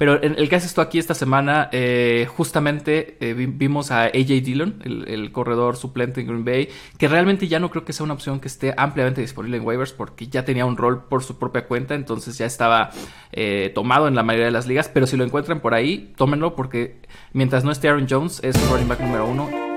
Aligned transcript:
Pero 0.00 0.22
en 0.22 0.38
el 0.38 0.48
que 0.48 0.56
hace 0.56 0.66
esto 0.66 0.80
aquí 0.80 0.98
esta 0.98 1.12
semana, 1.12 1.68
eh, 1.72 2.26
justamente 2.34 3.18
eh, 3.20 3.34
vimos 3.34 3.90
a 3.90 4.04
AJ 4.04 4.42
Dillon, 4.42 4.82
el, 4.82 5.30
corredor 5.30 5.76
suplente 5.76 6.22
en 6.22 6.26
Green 6.26 6.42
Bay, 6.42 6.70
que 6.96 7.06
realmente 7.06 7.48
ya 7.48 7.58
no 7.60 7.70
creo 7.70 7.84
que 7.84 7.92
sea 7.92 8.04
una 8.04 8.14
opción 8.14 8.40
que 8.40 8.48
esté 8.48 8.72
ampliamente 8.78 9.20
disponible 9.20 9.58
en 9.58 9.62
waivers 9.66 9.92
porque 9.92 10.26
ya 10.26 10.46
tenía 10.46 10.64
un 10.64 10.78
rol 10.78 11.04
por 11.04 11.22
su 11.22 11.38
propia 11.38 11.66
cuenta, 11.66 11.94
entonces 11.94 12.38
ya 12.38 12.46
estaba 12.46 12.88
eh, 13.32 13.72
tomado 13.74 14.08
en 14.08 14.14
la 14.14 14.22
mayoría 14.22 14.46
de 14.46 14.52
las 14.52 14.66
ligas. 14.66 14.88
Pero 14.88 15.06
si 15.06 15.18
lo 15.18 15.24
encuentran 15.24 15.60
por 15.60 15.74
ahí, 15.74 16.14
tómenlo 16.16 16.56
porque 16.56 16.96
mientras 17.34 17.62
no 17.64 17.70
esté 17.70 17.90
Aaron 17.90 18.06
Jones, 18.08 18.40
es 18.42 18.56
running 18.70 18.88
back 18.88 19.00
número 19.00 19.26
uno. 19.26 19.69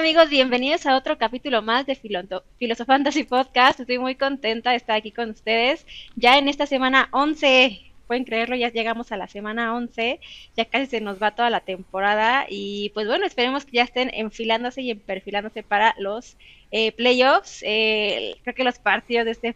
Amigos, 0.00 0.30
bienvenidos 0.30 0.86
a 0.86 0.96
otro 0.96 1.18
capítulo 1.18 1.60
más 1.60 1.84
de 1.84 1.94
Filosofantasy 1.94 3.24
Podcast. 3.24 3.80
Estoy 3.80 3.98
muy 3.98 4.14
contenta 4.14 4.70
de 4.70 4.76
estar 4.76 4.96
aquí 4.96 5.10
con 5.12 5.28
ustedes. 5.28 5.86
Ya 6.16 6.38
en 6.38 6.48
esta 6.48 6.64
semana 6.64 7.10
11, 7.12 7.78
pueden 8.06 8.24
creerlo, 8.24 8.56
ya 8.56 8.70
llegamos 8.70 9.12
a 9.12 9.18
la 9.18 9.28
semana 9.28 9.76
11, 9.76 10.18
ya 10.56 10.64
casi 10.64 10.86
se 10.86 11.02
nos 11.02 11.22
va 11.22 11.34
toda 11.34 11.50
la 11.50 11.60
temporada 11.60 12.46
y 12.48 12.88
pues 12.94 13.08
bueno, 13.08 13.26
esperemos 13.26 13.66
que 13.66 13.76
ya 13.76 13.82
estén 13.82 14.10
enfilándose 14.14 14.80
y 14.80 14.94
perfilándose 14.94 15.62
para 15.62 15.94
los 15.98 16.38
eh, 16.70 16.92
playoffs. 16.92 17.62
Eh, 17.62 18.36
creo 18.42 18.54
que 18.54 18.64
los 18.64 18.78
partidos 18.78 19.26
de 19.26 19.32
este 19.32 19.54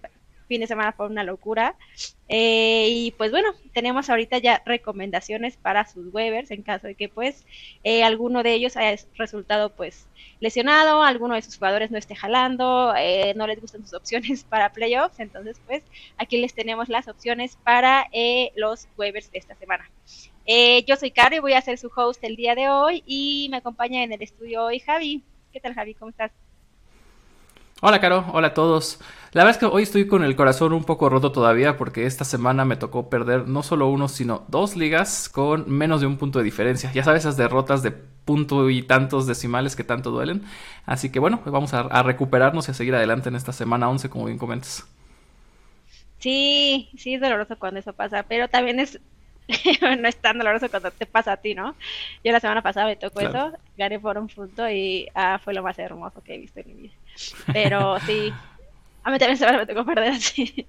fin 0.54 0.60
de 0.60 0.66
semana 0.68 0.92
fue 0.92 1.06
una 1.06 1.24
locura. 1.24 1.74
Eh, 2.28 2.86
y 2.88 3.10
pues 3.18 3.32
bueno, 3.32 3.48
tenemos 3.72 4.08
ahorita 4.08 4.38
ya 4.38 4.62
recomendaciones 4.64 5.56
para 5.56 5.84
sus 5.84 6.14
waivers 6.14 6.52
en 6.52 6.62
caso 6.62 6.86
de 6.86 6.94
que 6.94 7.08
pues 7.08 7.44
eh, 7.82 8.04
alguno 8.04 8.44
de 8.44 8.52
ellos 8.52 8.76
haya 8.76 8.96
resultado 9.16 9.70
pues 9.70 10.06
lesionado, 10.38 11.02
alguno 11.02 11.34
de 11.34 11.42
sus 11.42 11.56
jugadores 11.56 11.90
no 11.90 11.98
esté 11.98 12.14
jalando, 12.14 12.94
eh, 12.96 13.34
no 13.34 13.48
les 13.48 13.60
gustan 13.60 13.82
sus 13.82 13.94
opciones 13.94 14.44
para 14.48 14.72
playoffs, 14.72 15.18
entonces 15.18 15.60
pues 15.66 15.82
aquí 16.18 16.36
les 16.40 16.54
tenemos 16.54 16.88
las 16.88 17.08
opciones 17.08 17.58
para 17.64 18.06
los 18.54 18.86
waivers 18.96 19.32
de 19.32 19.38
esta 19.38 19.56
semana. 19.56 19.90
yo 20.86 20.94
soy 20.94 21.10
Caro 21.10 21.34
y 21.34 21.40
voy 21.40 21.54
a 21.54 21.62
ser 21.62 21.78
su 21.78 21.90
host 21.94 22.22
el 22.22 22.36
día 22.36 22.54
de 22.54 22.68
hoy 22.68 23.02
y 23.06 23.48
me 23.50 23.56
acompaña 23.56 24.04
en 24.04 24.12
el 24.12 24.22
estudio 24.22 24.66
hoy 24.66 24.78
Javi. 24.78 25.24
¿Qué 25.52 25.58
tal 25.58 25.74
Javi? 25.74 25.94
¿Cómo 25.94 26.10
estás? 26.10 26.30
Hola 27.86 28.00
Caro, 28.00 28.24
hola 28.32 28.48
a 28.48 28.54
todos. 28.54 28.98
La 29.34 29.42
verdad 29.42 29.56
es 29.56 29.58
que 29.58 29.74
hoy 29.74 29.82
estoy 29.82 30.06
con 30.06 30.22
el 30.22 30.36
corazón 30.36 30.72
un 30.72 30.84
poco 30.84 31.08
roto 31.08 31.32
todavía 31.32 31.76
porque 31.76 32.06
esta 32.06 32.24
semana 32.24 32.64
me 32.64 32.76
tocó 32.76 33.10
perder 33.10 33.48
no 33.48 33.64
solo 33.64 33.88
uno, 33.88 34.06
sino 34.06 34.44
dos 34.46 34.76
ligas 34.76 35.28
con 35.28 35.68
menos 35.68 36.00
de 36.00 36.06
un 36.06 36.18
punto 36.18 36.38
de 36.38 36.44
diferencia. 36.44 36.92
Ya 36.92 37.02
sabes, 37.02 37.22
esas 37.22 37.36
derrotas 37.36 37.82
de 37.82 37.90
punto 37.90 38.70
y 38.70 38.82
tantos 38.82 39.26
decimales 39.26 39.74
que 39.74 39.82
tanto 39.82 40.12
duelen. 40.12 40.44
Así 40.86 41.10
que 41.10 41.18
bueno, 41.18 41.40
pues 41.42 41.52
vamos 41.52 41.74
a, 41.74 42.02
recuperarnos 42.04 42.68
y 42.68 42.70
a 42.70 42.74
seguir 42.74 42.94
adelante 42.94 43.28
en 43.28 43.34
esta 43.34 43.52
semana 43.52 43.90
11, 43.90 44.08
como 44.08 44.26
bien 44.26 44.38
comentas. 44.38 44.86
Sí, 46.20 46.88
sí 46.96 47.14
es 47.14 47.20
doloroso 47.20 47.58
cuando 47.58 47.80
eso 47.80 47.92
pasa, 47.92 48.22
pero 48.28 48.46
también 48.46 48.78
es 48.78 49.00
no 50.00 50.08
es 50.08 50.16
tan 50.16 50.38
doloroso 50.38 50.70
cuando 50.70 50.92
te 50.92 51.06
pasa 51.06 51.32
a 51.32 51.36
ti, 51.38 51.56
¿no? 51.56 51.74
Yo 52.22 52.30
la 52.30 52.38
semana 52.38 52.62
pasada 52.62 52.86
me 52.86 52.94
tocó 52.94 53.18
eso, 53.18 53.52
gané 53.76 53.98
por 53.98 54.16
un 54.16 54.28
punto 54.28 54.70
y 54.70 55.08
ah, 55.12 55.40
fue 55.42 55.54
lo 55.54 55.64
más 55.64 55.76
hermoso 55.80 56.22
que 56.22 56.36
he 56.36 56.38
visto 56.38 56.60
en 56.60 56.68
mi 56.68 56.74
vida. 56.74 56.94
Pero 57.52 57.98
sí, 58.06 58.32
a 59.04 59.10
mí 59.10 59.18
también 59.18 59.36
se 59.36 59.50
me 59.50 59.66
tocó 59.66 59.84
perder 59.84 60.12
así. 60.14 60.66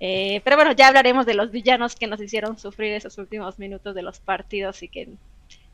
Eh, 0.00 0.40
pero 0.44 0.56
bueno, 0.56 0.72
ya 0.72 0.88
hablaremos 0.88 1.26
de 1.26 1.34
los 1.34 1.50
villanos 1.50 1.94
que 1.94 2.06
nos 2.06 2.20
hicieron 2.20 2.58
sufrir 2.58 2.92
esos 2.94 3.16
últimos 3.18 3.58
minutos 3.58 3.94
de 3.94 4.02
los 4.02 4.18
partidos 4.18 4.82
y 4.82 4.88
que, 4.88 5.08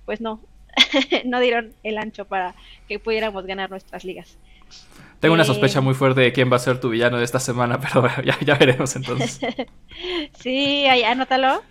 pues 0.04 0.20
no, 0.20 0.40
no 1.24 1.40
dieron 1.40 1.72
el 1.82 1.98
ancho 1.98 2.24
para 2.26 2.54
que 2.88 2.98
pudiéramos 2.98 3.46
ganar 3.46 3.70
nuestras 3.70 4.04
ligas. 4.04 4.36
Tengo 5.20 5.34
una 5.34 5.44
eh, 5.44 5.46
sospecha 5.46 5.80
muy 5.80 5.94
fuerte 5.94 6.20
de 6.20 6.32
quién 6.32 6.50
va 6.50 6.56
a 6.56 6.60
ser 6.60 6.80
tu 6.80 6.90
villano 6.90 7.18
de 7.18 7.24
esta 7.24 7.40
semana, 7.40 7.80
pero 7.94 8.08
ya, 8.22 8.38
ya 8.40 8.54
veremos 8.56 8.94
entonces. 8.96 9.40
sí, 10.38 10.86
ahí, 10.86 11.04
anótalo 11.04 11.62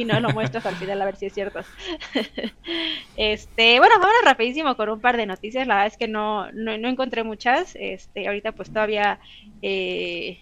y 0.00 0.04
no 0.04 0.18
lo 0.18 0.30
muestras 0.30 0.64
al 0.64 0.76
final 0.76 1.00
a 1.02 1.04
ver 1.04 1.16
si 1.16 1.26
es 1.26 1.34
cierto. 1.34 1.60
este, 3.16 3.78
bueno, 3.78 3.94
vamos 4.00 4.16
rapidísimo 4.24 4.76
con 4.76 4.88
un 4.88 5.00
par 5.00 5.16
de 5.16 5.26
noticias. 5.26 5.66
La 5.66 5.74
verdad 5.74 5.92
es 5.92 5.98
que 5.98 6.08
no, 6.08 6.50
no, 6.52 6.72
encontré 6.88 7.22
muchas. 7.22 7.76
Este, 7.78 8.26
ahorita 8.26 8.52
pues 8.52 8.70
todavía 8.70 9.20
eh, 9.62 10.40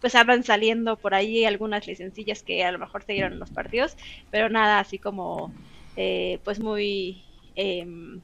pues 0.00 0.14
andan 0.14 0.42
saliendo 0.42 0.96
por 0.96 1.14
ahí 1.14 1.44
algunas 1.44 1.86
licencillas 1.86 2.42
que 2.42 2.64
a 2.64 2.72
lo 2.72 2.78
mejor 2.78 3.02
se 3.04 3.12
dieron 3.12 3.34
en 3.34 3.38
los 3.38 3.50
partidos, 3.50 3.96
pero 4.30 4.48
nada 4.48 4.78
así 4.78 4.98
como 4.98 5.52
eh, 5.96 6.38
pues 6.44 6.60
muy 6.60 7.22
em, 7.56 8.20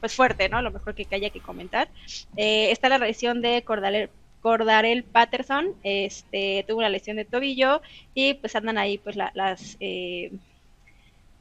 pues 0.00 0.14
fuerte, 0.14 0.48
¿no? 0.48 0.60
Lo 0.60 0.70
mejor 0.70 0.94
que 0.94 1.06
haya 1.10 1.30
que 1.30 1.40
comentar. 1.40 1.88
Eh, 2.36 2.70
está 2.70 2.88
la 2.88 2.98
revisión 2.98 3.40
de 3.40 3.62
Cordaler 3.62 4.10
el 4.54 5.04
Patterson 5.04 5.74
este, 5.82 6.64
tuvo 6.68 6.78
una 6.78 6.88
lesión 6.88 7.16
de 7.16 7.24
tobillo 7.24 7.82
y 8.14 8.34
pues 8.34 8.54
andan 8.56 8.78
ahí 8.78 8.98
pues 8.98 9.16
las 9.16 9.76
eh, 9.80 10.32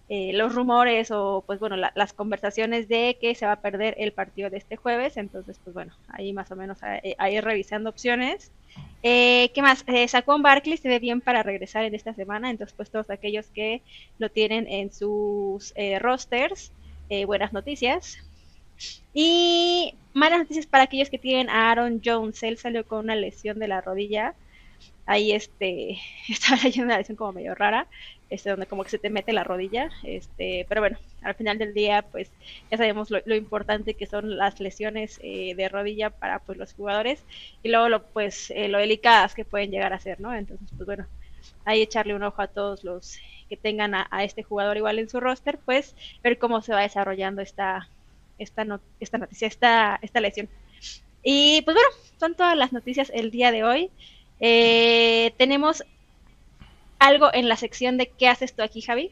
eh, 0.07 0.33
los 0.33 0.53
rumores 0.53 1.09
o 1.09 1.43
pues 1.47 1.59
bueno 1.59 1.75
las 1.77 2.13
conversaciones 2.13 2.87
de 2.87 3.17
que 3.19 3.33
se 3.33 3.47
va 3.47 3.53
a 3.53 3.61
perder 3.61 3.95
el 3.97 4.13
partido 4.13 4.51
de 4.51 4.57
este 4.57 4.75
jueves 4.75 5.17
entonces 5.17 5.59
pues 5.63 5.73
bueno 5.73 5.93
ahí 6.09 6.31
más 6.31 6.51
o 6.51 6.55
menos 6.55 6.77
eh, 6.83 7.15
ahí, 7.17 7.39
revisando 7.41 7.89
opciones 7.89 8.51
¿Qué 9.01 9.51
más? 9.61 9.83
Eh, 9.87 10.07
Saquon 10.07 10.41
Barkley 10.41 10.77
se 10.77 10.89
ve 10.89 10.99
bien 10.99 11.21
para 11.21 11.43
regresar 11.43 11.85
en 11.85 11.93
esta 11.93 12.13
semana, 12.13 12.49
entonces 12.49 12.75
pues 12.75 12.89
todos 12.89 13.09
aquellos 13.11 13.47
que 13.51 13.83
lo 14.17 14.29
tienen 14.29 14.67
en 14.67 14.91
sus 14.91 15.73
rosters, 16.01 16.73
buenas 17.27 17.53
noticias. 17.53 18.17
Y 19.13 19.95
malas 20.13 20.39
noticias 20.39 20.65
para 20.65 20.85
aquellos 20.85 21.09
que 21.09 21.17
tienen 21.17 21.49
a 21.49 21.71
Aaron 21.71 22.01
Jones. 22.03 22.41
Él 22.43 22.57
salió 22.57 22.85
con 22.85 22.99
una 22.99 23.15
lesión 23.15 23.59
de 23.59 23.67
la 23.67 23.81
rodilla. 23.81 24.33
Ahí 25.05 25.31
este 25.31 25.97
estaba 26.29 26.61
leyendo 26.63 26.85
una 26.85 26.97
lesión 26.97 27.17
como 27.17 27.33
medio 27.33 27.53
rara, 27.53 27.87
este 28.29 28.49
donde 28.49 28.65
como 28.65 28.83
que 28.83 28.89
se 28.89 28.97
te 28.97 29.09
mete 29.09 29.33
la 29.33 29.43
rodilla, 29.43 29.89
este, 30.03 30.65
pero 30.67 30.81
bueno, 30.81 30.97
al 31.21 31.35
final 31.35 31.57
del 31.59 31.73
día 31.73 32.01
pues 32.01 32.31
ya 32.71 32.77
sabemos 32.77 33.11
lo, 33.11 33.35
importante 33.35 33.93
que 33.93 34.07
son 34.07 34.37
las 34.37 34.59
lesiones 34.59 35.19
eh, 35.21 35.53
de 35.55 35.69
rodilla 35.69 36.09
para 36.09 36.39
pues 36.39 36.57
los 36.57 36.73
jugadores 36.73 37.23
y 37.61 37.69
luego 37.69 37.89
lo 37.89 38.03
pues 38.03 38.51
eh, 38.51 38.67
lo 38.67 38.79
delicadas 38.79 39.35
que 39.35 39.45
pueden 39.45 39.69
llegar 39.69 39.93
a 39.93 39.99
ser, 39.99 40.19
¿no? 40.19 40.33
Entonces 40.33 40.67
pues 40.75 40.85
bueno, 40.87 41.07
ahí 41.65 41.81
echarle 41.81 42.15
un 42.15 42.23
ojo 42.23 42.41
a 42.41 42.47
todos 42.47 42.83
los 42.83 43.19
que 43.47 43.57
tengan 43.57 43.93
a, 43.93 44.07
a 44.09 44.23
este 44.23 44.41
jugador 44.41 44.77
igual 44.77 44.97
en 44.97 45.09
su 45.09 45.19
roster, 45.19 45.59
pues 45.63 45.95
ver 46.23 46.39
cómo 46.39 46.61
se 46.61 46.73
va 46.73 46.81
desarrollando 46.81 47.41
esta 47.43 47.89
esta, 48.37 48.65
esta 48.99 49.17
noticia, 49.17 49.47
esta, 49.47 49.99
esta 50.01 50.19
lesión. 50.19 50.49
Y 51.23 51.61
pues 51.63 51.75
bueno, 51.75 51.89
son 52.19 52.35
todas 52.35 52.55
las 52.57 52.71
noticias 52.71 53.11
el 53.13 53.31
día 53.31 53.51
de 53.51 53.63
hoy. 53.63 53.89
Eh, 54.39 55.33
tenemos 55.37 55.83
algo 56.99 57.29
en 57.33 57.49
la 57.49 57.57
sección 57.57 57.97
de 57.97 58.07
¿qué 58.07 58.27
haces 58.27 58.55
tú 58.55 58.61
aquí, 58.61 58.81
Javi? 58.81 59.11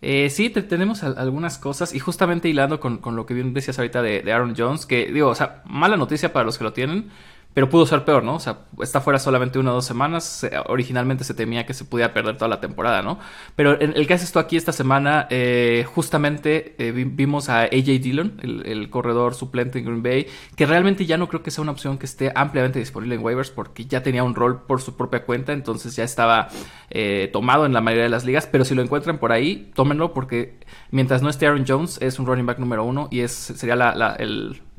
Eh, 0.00 0.30
sí, 0.30 0.48
tenemos 0.50 1.02
algunas 1.02 1.58
cosas 1.58 1.92
y 1.92 1.98
justamente 1.98 2.48
hilando 2.48 2.78
con, 2.78 2.98
con, 2.98 3.16
lo 3.16 3.26
que 3.26 3.34
bien 3.34 3.52
decías 3.52 3.78
ahorita 3.80 4.00
de, 4.00 4.22
de, 4.22 4.32
Aaron 4.32 4.54
Jones, 4.56 4.86
que 4.86 5.10
digo, 5.10 5.28
o 5.28 5.34
sea, 5.34 5.62
mala 5.64 5.96
noticia 5.96 6.32
para 6.32 6.44
los 6.44 6.56
que 6.56 6.62
lo 6.62 6.72
tienen, 6.72 7.10
pero 7.58 7.68
pudo 7.68 7.86
ser 7.86 8.04
peor, 8.04 8.22
¿no? 8.22 8.36
O 8.36 8.38
sea, 8.38 8.60
está 8.80 9.00
fuera 9.00 9.18
solamente 9.18 9.58
una 9.58 9.72
o 9.72 9.74
dos 9.74 9.84
semanas. 9.84 10.48
originalmente 10.66 11.24
se 11.24 11.34
temía 11.34 11.66
que 11.66 11.74
se 11.74 11.84
pudiera 11.84 12.14
perder 12.14 12.36
toda 12.36 12.48
la 12.48 12.60
temporada, 12.60 13.02
¿no? 13.02 13.18
Pero 13.56 13.80
en 13.80 13.94
el 13.96 14.06
que 14.06 14.14
hace 14.14 14.26
esto 14.26 14.38
aquí 14.38 14.56
esta 14.56 14.70
semana, 14.70 15.26
eh, 15.28 15.84
justamente 15.92 16.76
eh, 16.78 16.92
vimos 16.92 17.48
a 17.48 17.62
AJ 17.62 18.00
Dillon, 18.00 18.40
el, 18.44 18.88
corredor 18.90 19.34
suplente 19.34 19.80
en 19.80 19.86
Green 19.86 20.04
Bay, 20.04 20.28
que 20.54 20.66
realmente 20.66 21.04
ya 21.04 21.16
no 21.16 21.28
creo 21.28 21.42
que 21.42 21.50
sea 21.50 21.62
una 21.62 21.72
opción 21.72 21.98
que 21.98 22.06
esté 22.06 22.30
ampliamente 22.32 22.78
disponible 22.78 23.16
en 23.16 23.24
waivers 23.24 23.50
porque 23.50 23.86
ya 23.86 24.04
tenía 24.04 24.22
un 24.22 24.36
rol 24.36 24.62
por 24.62 24.80
su 24.80 24.96
propia 24.96 25.24
cuenta, 25.24 25.52
entonces 25.52 25.96
ya 25.96 26.04
estaba 26.04 26.46
eh, 26.90 27.28
tomado 27.32 27.66
en 27.66 27.72
la 27.72 27.80
mayoría 27.80 28.04
de 28.04 28.10
las 28.10 28.24
ligas. 28.24 28.46
Pero 28.46 28.64
si 28.64 28.76
lo 28.76 28.82
encuentran 28.82 29.18
por 29.18 29.32
ahí, 29.32 29.72
tómenlo 29.74 30.14
porque 30.14 30.60
mientras 30.92 31.22
no 31.22 31.28
esté 31.28 31.48
Aaron 31.48 31.64
Jones, 31.66 31.98
es 32.00 32.20
un 32.20 32.26
running 32.26 32.46
back 32.46 32.60
número 32.60 32.84
uno 32.84 33.08
y 33.10 33.18
es, 33.18 33.32
sería 33.32 33.74
la, 33.74 33.96
la 33.96 34.16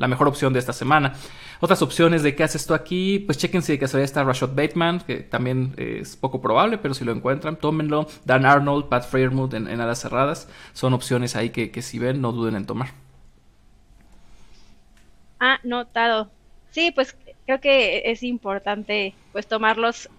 mejor 0.07 0.27
opción 0.27 0.53
de 0.53 0.59
esta 0.59 0.73
semana. 0.73 1.13
Otras 1.59 1.81
opciones 1.81 2.23
de 2.23 2.35
qué 2.35 2.43
hace 2.43 2.57
esto 2.57 2.73
aquí, 2.73 3.19
pues 3.19 3.37
chequen 3.37 3.61
si 3.61 3.73
de 3.73 3.79
casualidad 3.79 4.05
está 4.05 4.23
Rashad 4.23 4.55
Bateman, 4.55 5.01
que 5.01 5.17
también 5.17 5.73
es 5.77 6.15
poco 6.15 6.41
probable, 6.41 6.77
pero 6.77 6.93
si 6.93 7.03
lo 7.03 7.11
encuentran, 7.11 7.57
tómenlo. 7.57 8.07
Dan 8.25 8.45
Arnold, 8.45 8.85
Pat 8.85 9.03
Freiermuth 9.03 9.53
en, 9.53 9.67
alas 9.81 9.99
cerradas, 9.99 10.47
son 10.73 10.93
opciones 10.93 11.35
ahí 11.35 11.49
que, 11.49 11.71
que 11.71 11.81
si 11.81 11.99
ven, 11.99 12.21
no 12.21 12.31
duden 12.31 12.55
en 12.55 12.65
tomar. 12.65 12.89
Ah, 15.39 15.59
notado. 15.63 16.29
Sí, 16.71 16.91
pues 16.91 17.15
creo 17.45 17.59
que 17.59 18.03
es 18.05 18.23
importante 18.23 19.15
pues 19.31 19.47
tomarlos 19.47 20.09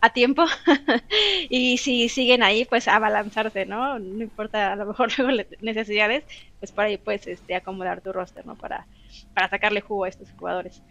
a 0.00 0.10
tiempo 0.10 0.46
y 1.50 1.78
si 1.78 2.08
siguen 2.08 2.42
ahí 2.42 2.64
pues 2.64 2.88
a 2.88 2.98
balanzarse, 2.98 3.66
¿no? 3.66 3.98
No 3.98 4.22
importa 4.22 4.72
a 4.72 4.76
lo 4.76 4.86
mejor 4.86 5.10
luego 5.18 5.46
necesidades, 5.60 6.24
pues 6.58 6.72
por 6.72 6.84
ahí 6.84 6.96
puedes 6.96 7.26
este, 7.26 7.54
acomodar 7.54 8.00
tu 8.00 8.12
roster, 8.12 8.46
¿no? 8.46 8.54
Para 8.54 8.86
para 9.34 9.48
sacarle 9.48 9.80
jugo 9.80 10.04
a 10.04 10.08
estos 10.08 10.28
jugadores. 10.38 10.82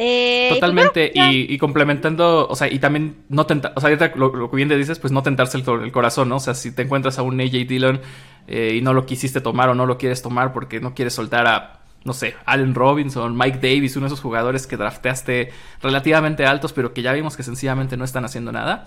Eh, 0.00 0.46
pues 0.50 0.60
Totalmente, 0.60 1.10
y, 1.12 1.58
complementando, 1.58 2.46
o 2.48 2.54
sea, 2.54 2.72
y 2.72 2.78
también 2.78 3.24
no 3.28 3.46
tentar, 3.46 3.72
o 3.74 3.80
sea, 3.80 3.90
lo, 4.14 4.48
que 4.48 4.56
bien 4.56 4.68
te 4.68 4.76
dices, 4.76 5.00
pues 5.00 5.12
no 5.12 5.24
tentarse 5.24 5.58
el, 5.58 5.90
corazón, 5.90 6.28
¿no? 6.28 6.36
O 6.36 6.40
sea, 6.40 6.54
si 6.54 6.72
te 6.72 6.82
encuentras 6.82 7.18
a 7.18 7.22
un 7.22 7.40
AJ 7.40 7.66
Dillon 7.66 8.00
eh, 8.46 8.74
y 8.76 8.80
no 8.80 8.94
lo 8.94 9.06
quisiste 9.06 9.40
tomar 9.40 9.70
o 9.70 9.74
no 9.74 9.86
lo 9.86 9.98
quieres 9.98 10.22
tomar 10.22 10.52
porque 10.52 10.78
no 10.78 10.94
quieres 10.94 11.14
soltar 11.14 11.48
a, 11.48 11.77
no 12.04 12.12
sé, 12.12 12.34
Allen 12.44 12.74
Robinson, 12.74 13.36
Mike 13.36 13.58
Davis, 13.58 13.96
uno 13.96 14.04
de 14.04 14.08
esos 14.08 14.20
jugadores 14.20 14.66
que 14.66 14.76
drafteaste 14.76 15.50
relativamente 15.82 16.46
altos, 16.46 16.72
pero 16.72 16.94
que 16.94 17.02
ya 17.02 17.12
vimos 17.12 17.36
que 17.36 17.42
sencillamente 17.42 17.96
no 17.96 18.04
están 18.04 18.24
haciendo 18.24 18.52
nada, 18.52 18.86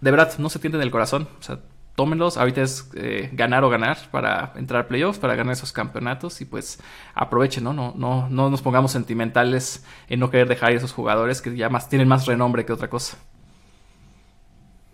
de 0.00 0.10
verdad, 0.10 0.32
no 0.38 0.48
se 0.48 0.58
tienten 0.58 0.80
el 0.80 0.90
corazón, 0.90 1.28
o 1.38 1.42
sea, 1.42 1.58
tómenlos. 1.94 2.38
Ahorita 2.38 2.62
es 2.62 2.90
eh, 2.94 3.28
ganar 3.32 3.64
o 3.64 3.68
ganar 3.68 3.98
para 4.10 4.54
entrar 4.56 4.84
a 4.84 4.88
playoffs, 4.88 5.18
para 5.18 5.34
ganar 5.34 5.52
esos 5.52 5.72
campeonatos 5.72 6.40
y 6.40 6.46
pues 6.46 6.80
aprovechen, 7.14 7.64
¿no? 7.64 7.74
No, 7.74 7.92
no, 7.96 8.28
no 8.30 8.48
nos 8.48 8.62
pongamos 8.62 8.92
sentimentales 8.92 9.84
en 10.08 10.20
no 10.20 10.30
querer 10.30 10.48
dejar 10.48 10.70
a 10.70 10.76
esos 10.76 10.92
jugadores 10.92 11.42
que 11.42 11.54
ya 11.54 11.68
más 11.68 11.88
tienen 11.90 12.08
más 12.08 12.26
renombre 12.26 12.64
que 12.64 12.72
otra 12.72 12.88
cosa. 12.88 13.18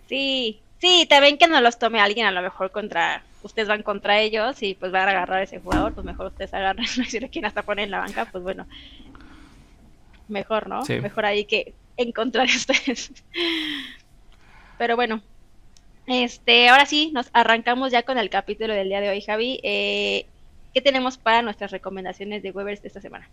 Sí, 0.09 0.61
sí, 0.79 1.05
también 1.09 1.37
que 1.37 1.47
no 1.47 1.61
los 1.61 1.79
tome 1.79 1.99
alguien 1.99 2.25
a 2.25 2.31
lo 2.31 2.41
mejor 2.41 2.71
contra, 2.71 3.23
ustedes 3.43 3.67
van 3.67 3.83
contra 3.83 4.19
ellos 4.19 4.61
y 4.61 4.73
pues 4.75 4.91
van 4.91 5.07
a 5.07 5.11
agarrar 5.11 5.39
a 5.39 5.43
ese 5.43 5.59
jugador, 5.59 5.93
pues 5.93 6.05
mejor 6.05 6.27
ustedes 6.27 6.53
agarren, 6.53 6.85
no 6.97 7.05
sé 7.05 7.29
quién 7.29 7.45
hasta 7.45 7.63
pone 7.63 7.83
en 7.83 7.91
la 7.91 7.99
banca, 7.99 8.25
pues 8.31 8.43
bueno, 8.43 8.67
mejor, 10.27 10.67
¿no? 10.67 10.83
Mejor 10.87 11.25
ahí 11.25 11.45
que 11.45 11.73
encontrar 11.97 12.47
ustedes. 12.55 13.11
Pero 14.77 14.95
bueno, 14.95 15.21
este, 16.07 16.69
ahora 16.69 16.85
sí, 16.85 17.11
nos 17.13 17.29
arrancamos 17.33 17.91
ya 17.91 18.03
con 18.03 18.17
el 18.17 18.29
capítulo 18.29 18.73
del 18.73 18.89
día 18.89 19.01
de 19.01 19.09
hoy, 19.09 19.21
Javi. 19.21 19.59
Eh, 19.63 20.25
¿Qué 20.73 20.81
tenemos 20.81 21.17
para 21.17 21.41
nuestras 21.41 21.71
recomendaciones 21.71 22.43
de 22.43 22.51
Webers 22.51 22.81
de 22.81 22.87
esta 22.87 23.01
semana? 23.01 23.27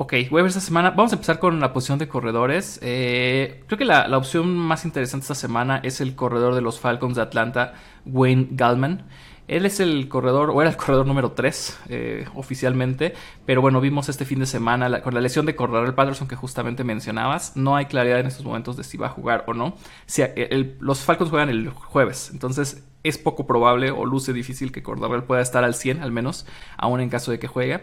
Ok, 0.00 0.14
Webers 0.30 0.54
esta 0.54 0.64
semana. 0.64 0.90
Vamos 0.90 1.10
a 1.10 1.16
empezar 1.16 1.40
con 1.40 1.58
la 1.58 1.72
posición 1.72 1.98
de 1.98 2.06
corredores. 2.06 2.78
Eh, 2.82 3.64
creo 3.66 3.78
que 3.78 3.84
la, 3.84 4.06
la, 4.06 4.16
opción 4.16 4.56
más 4.56 4.84
interesante 4.84 5.24
esta 5.24 5.34
semana 5.34 5.80
es 5.82 6.00
el 6.00 6.14
corredor 6.14 6.54
de 6.54 6.60
los 6.60 6.78
Falcons 6.78 7.16
de 7.16 7.22
Atlanta, 7.22 7.74
Wayne 8.06 8.46
Gallman. 8.52 9.08
Él 9.48 9.66
es 9.66 9.80
el 9.80 10.08
corredor, 10.08 10.50
o 10.50 10.60
era 10.60 10.70
el 10.70 10.76
corredor 10.76 11.04
número 11.04 11.32
3 11.32 11.80
eh, 11.88 12.26
oficialmente, 12.36 13.14
pero 13.44 13.60
bueno, 13.60 13.80
vimos 13.80 14.08
este 14.08 14.24
fin 14.24 14.38
de 14.38 14.46
semana 14.46 15.00
con 15.00 15.14
la 15.14 15.20
lesión 15.20 15.46
de 15.46 15.56
Corredor 15.56 15.92
Patterson 15.96 16.28
que 16.28 16.36
justamente 16.36 16.84
mencionabas. 16.84 17.56
No 17.56 17.74
hay 17.74 17.86
claridad 17.86 18.20
en 18.20 18.26
estos 18.26 18.44
momentos 18.44 18.76
de 18.76 18.84
si 18.84 18.98
va 18.98 19.06
a 19.06 19.10
jugar 19.10 19.44
o 19.48 19.54
no. 19.54 19.74
Si, 20.06 20.22
eh, 20.22 20.76
los 20.78 21.00
Falcons 21.00 21.30
juegan 21.30 21.48
el 21.48 21.70
jueves, 21.70 22.30
entonces 22.32 22.87
es 23.04 23.18
poco 23.18 23.46
probable 23.46 23.90
o 23.90 24.04
luce 24.04 24.32
difícil 24.32 24.72
que 24.72 24.82
Cordarrelle 24.82 25.22
pueda 25.22 25.40
estar 25.40 25.64
al 25.64 25.74
100 25.74 26.02
al 26.02 26.12
menos, 26.12 26.46
aún 26.76 27.00
en 27.00 27.08
caso 27.08 27.30
de 27.30 27.38
que 27.38 27.46
juegue. 27.46 27.80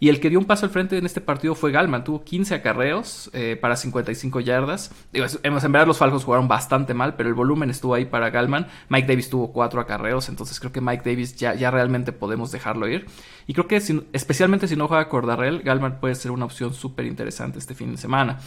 Y 0.00 0.10
el 0.10 0.20
que 0.20 0.30
dio 0.30 0.38
un 0.38 0.44
paso 0.44 0.64
al 0.64 0.70
frente 0.70 0.96
en 0.96 1.06
este 1.06 1.20
partido 1.20 1.56
fue 1.56 1.72
Galman. 1.72 2.04
Tuvo 2.04 2.22
15 2.22 2.54
acarreos 2.54 3.30
eh, 3.32 3.58
para 3.60 3.74
55 3.74 4.38
yardas. 4.40 4.92
Digo, 5.12 5.26
en 5.42 5.72
verdad 5.72 5.88
los 5.88 5.98
Falcons 5.98 6.24
jugaron 6.24 6.46
bastante 6.46 6.94
mal, 6.94 7.16
pero 7.16 7.28
el 7.28 7.34
volumen 7.34 7.68
estuvo 7.68 7.94
ahí 7.94 8.04
para 8.04 8.30
Galman. 8.30 8.68
Mike 8.90 9.08
Davis 9.08 9.28
tuvo 9.28 9.52
4 9.52 9.80
acarreos, 9.80 10.28
entonces 10.28 10.60
creo 10.60 10.70
que 10.70 10.80
Mike 10.80 11.02
Davis 11.04 11.34
ya, 11.34 11.54
ya 11.54 11.72
realmente 11.72 12.12
podemos 12.12 12.52
dejarlo 12.52 12.86
ir. 12.86 13.06
Y 13.48 13.54
creo 13.54 13.66
que 13.66 13.82
especialmente 14.12 14.68
si 14.68 14.76
no 14.76 14.86
juega 14.86 15.08
Cordarrelle, 15.08 15.62
Galman 15.64 15.98
puede 15.98 16.14
ser 16.14 16.30
una 16.30 16.44
opción 16.44 16.74
súper 16.74 17.06
interesante 17.06 17.58
este 17.58 17.74
fin 17.74 17.90
de 17.90 17.98
semana. 17.98 18.38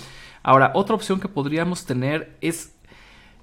Ahora, 0.43 0.71
otra 0.73 0.95
opción 0.95 1.19
que 1.19 1.27
podríamos 1.27 1.85
tener 1.85 2.37
es 2.39 2.73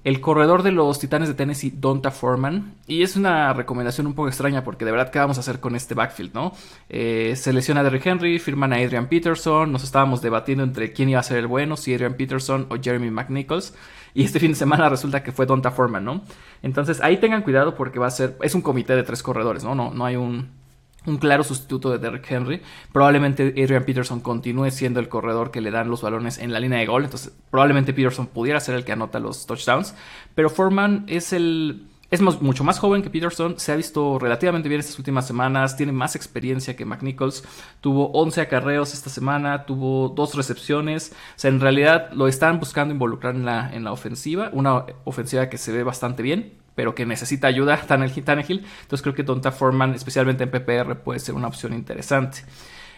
el 0.03 0.21
corredor 0.21 0.63
de 0.63 0.71
los 0.71 0.99
Titanes 0.99 1.27
de 1.27 1.35
Tennessee, 1.35 1.73
Donta 1.75 2.11
Foreman. 2.11 2.75
Y 2.87 3.03
es 3.03 3.15
una 3.15 3.53
recomendación 3.53 4.07
un 4.07 4.13
poco 4.13 4.27
extraña 4.27 4.63
porque 4.63 4.85
de 4.85 4.91
verdad, 4.91 5.11
¿qué 5.11 5.19
vamos 5.19 5.37
a 5.37 5.41
hacer 5.41 5.59
con 5.59 5.75
este 5.75 5.93
backfield, 5.93 6.33
no? 6.33 6.53
Eh, 6.89 7.33
se 7.35 7.53
lesiona 7.53 7.81
a 7.81 7.83
Derrick 7.83 8.05
Henry, 8.05 8.39
firman 8.39 8.73
a 8.73 8.77
Adrian 8.77 9.07
Peterson. 9.07 9.71
Nos 9.71 9.83
estábamos 9.83 10.21
debatiendo 10.21 10.63
entre 10.63 10.93
quién 10.93 11.09
iba 11.09 11.19
a 11.19 11.23
ser 11.23 11.37
el 11.37 11.47
bueno, 11.47 11.75
si 11.77 11.93
Adrian 11.93 12.13
Peterson 12.13 12.67
o 12.69 12.77
Jeremy 12.81 13.11
McNichols. 13.11 13.73
Y 14.13 14.23
este 14.23 14.39
fin 14.41 14.51
de 14.51 14.57
semana 14.57 14.89
resulta 14.89 15.23
que 15.23 15.31
fue 15.31 15.45
Donta 15.45 15.71
Foreman, 15.71 16.05
¿no? 16.05 16.21
Entonces 16.61 17.01
ahí 17.01 17.17
tengan 17.17 17.41
cuidado 17.41 17.75
porque 17.75 17.99
va 17.99 18.07
a 18.07 18.11
ser. 18.11 18.37
Es 18.41 18.55
un 18.55 18.61
comité 18.61 18.95
de 18.95 19.03
tres 19.03 19.21
corredores, 19.21 19.63
¿no? 19.63 19.75
No, 19.75 19.93
no 19.93 20.05
hay 20.05 20.15
un 20.15 20.58
un 21.05 21.17
claro 21.17 21.43
sustituto 21.43 21.91
de 21.91 21.97
Derrick 21.97 22.29
Henry. 22.29 22.61
Probablemente 22.91 23.53
Adrian 23.57 23.83
Peterson 23.83 24.19
continúe 24.19 24.71
siendo 24.71 24.99
el 24.99 25.09
corredor 25.09 25.51
que 25.51 25.61
le 25.61 25.71
dan 25.71 25.89
los 25.89 26.01
balones 26.01 26.37
en 26.37 26.51
la 26.51 26.59
línea 26.59 26.79
de 26.79 26.85
gol. 26.85 27.05
Entonces, 27.05 27.33
probablemente 27.49 27.93
Peterson 27.93 28.27
pudiera 28.27 28.59
ser 28.59 28.75
el 28.75 28.83
que 28.83 28.91
anota 28.91 29.19
los 29.19 29.45
touchdowns. 29.45 29.95
Pero 30.35 30.49
Foreman 30.49 31.05
es 31.07 31.33
el. 31.33 31.85
Es 32.11 32.21
mucho 32.21 32.63
más 32.63 32.79
joven 32.79 33.03
que 33.03 33.11
Peterson, 33.11 33.59
se 33.59 33.71
ha 33.71 33.75
visto 33.75 34.17
relativamente 34.17 34.67
bien 34.67 34.79
estas 34.79 34.97
últimas 34.97 35.27
semanas, 35.27 35.77
tiene 35.77 35.91
más 35.91 36.15
experiencia 36.15 36.75
que 36.75 36.83
McNichols, 36.83 37.43
tuvo 37.81 38.11
11 38.13 38.41
acarreos 38.41 38.95
esta 38.95 39.11
semana, 39.11 39.67
tuvo 39.67 40.09
dos 40.09 40.33
recepciones, 40.33 41.11
o 41.13 41.39
sea, 41.39 41.51
en 41.51 41.59
realidad 41.59 42.09
lo 42.13 42.27
están 42.27 42.59
buscando 42.59 42.95
involucrar 42.95 43.35
en 43.35 43.45
la, 43.45 43.71
en 43.71 43.83
la 43.83 43.91
ofensiva, 43.91 44.49
una 44.53 44.85
ofensiva 45.03 45.49
que 45.49 45.59
se 45.59 45.71
ve 45.71 45.83
bastante 45.83 46.23
bien, 46.23 46.53
pero 46.79 46.95
que 46.95 47.05
necesita 47.05 47.47
ayuda 47.47 47.75
Tannehill. 47.87 48.23
Entonces 48.23 49.01
creo 49.01 49.13
que 49.13 49.23
Donta 49.23 49.51
Foreman, 49.51 49.95
especialmente 49.95 50.45
en 50.45 50.49
PPR, 50.49 50.95
puede 51.03 51.19
ser 51.19 51.35
una 51.35 51.49
opción 51.49 51.73
interesante. 51.73 52.43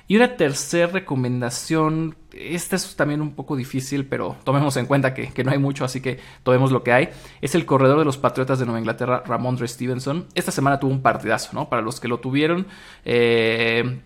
Y 0.07 0.17
una 0.17 0.37
tercera 0.37 0.85
recomendación, 0.85 2.15
esta 2.31 2.75
es 2.75 2.95
también 2.95 3.21
un 3.21 3.33
poco 3.33 3.55
difícil, 3.55 4.05
pero 4.05 4.37
tomemos 4.43 4.77
en 4.77 4.85
cuenta 4.85 5.15
que, 5.15 5.43
no 5.43 5.49
hay 5.49 5.57
mucho, 5.57 5.83
así 5.83 5.99
que 5.99 6.19
tomemos 6.43 6.71
lo 6.71 6.83
que 6.83 6.93
hay. 6.93 7.09
Es 7.41 7.55
el 7.55 7.65
corredor 7.65 7.97
de 7.97 8.05
los 8.05 8.19
Patriotas 8.19 8.59
de 8.59 8.65
Nueva 8.65 8.77
Inglaterra, 8.77 9.23
Ramondre 9.25 9.67
Stevenson. 9.67 10.27
Esta 10.35 10.51
semana 10.51 10.79
tuvo 10.79 10.91
un 10.91 11.01
partidazo, 11.01 11.49
¿no? 11.53 11.67
Para 11.67 11.81
los 11.81 11.99
que 11.99 12.07
lo 12.07 12.19
tuvieron, 12.19 12.67
eh, 13.03 13.99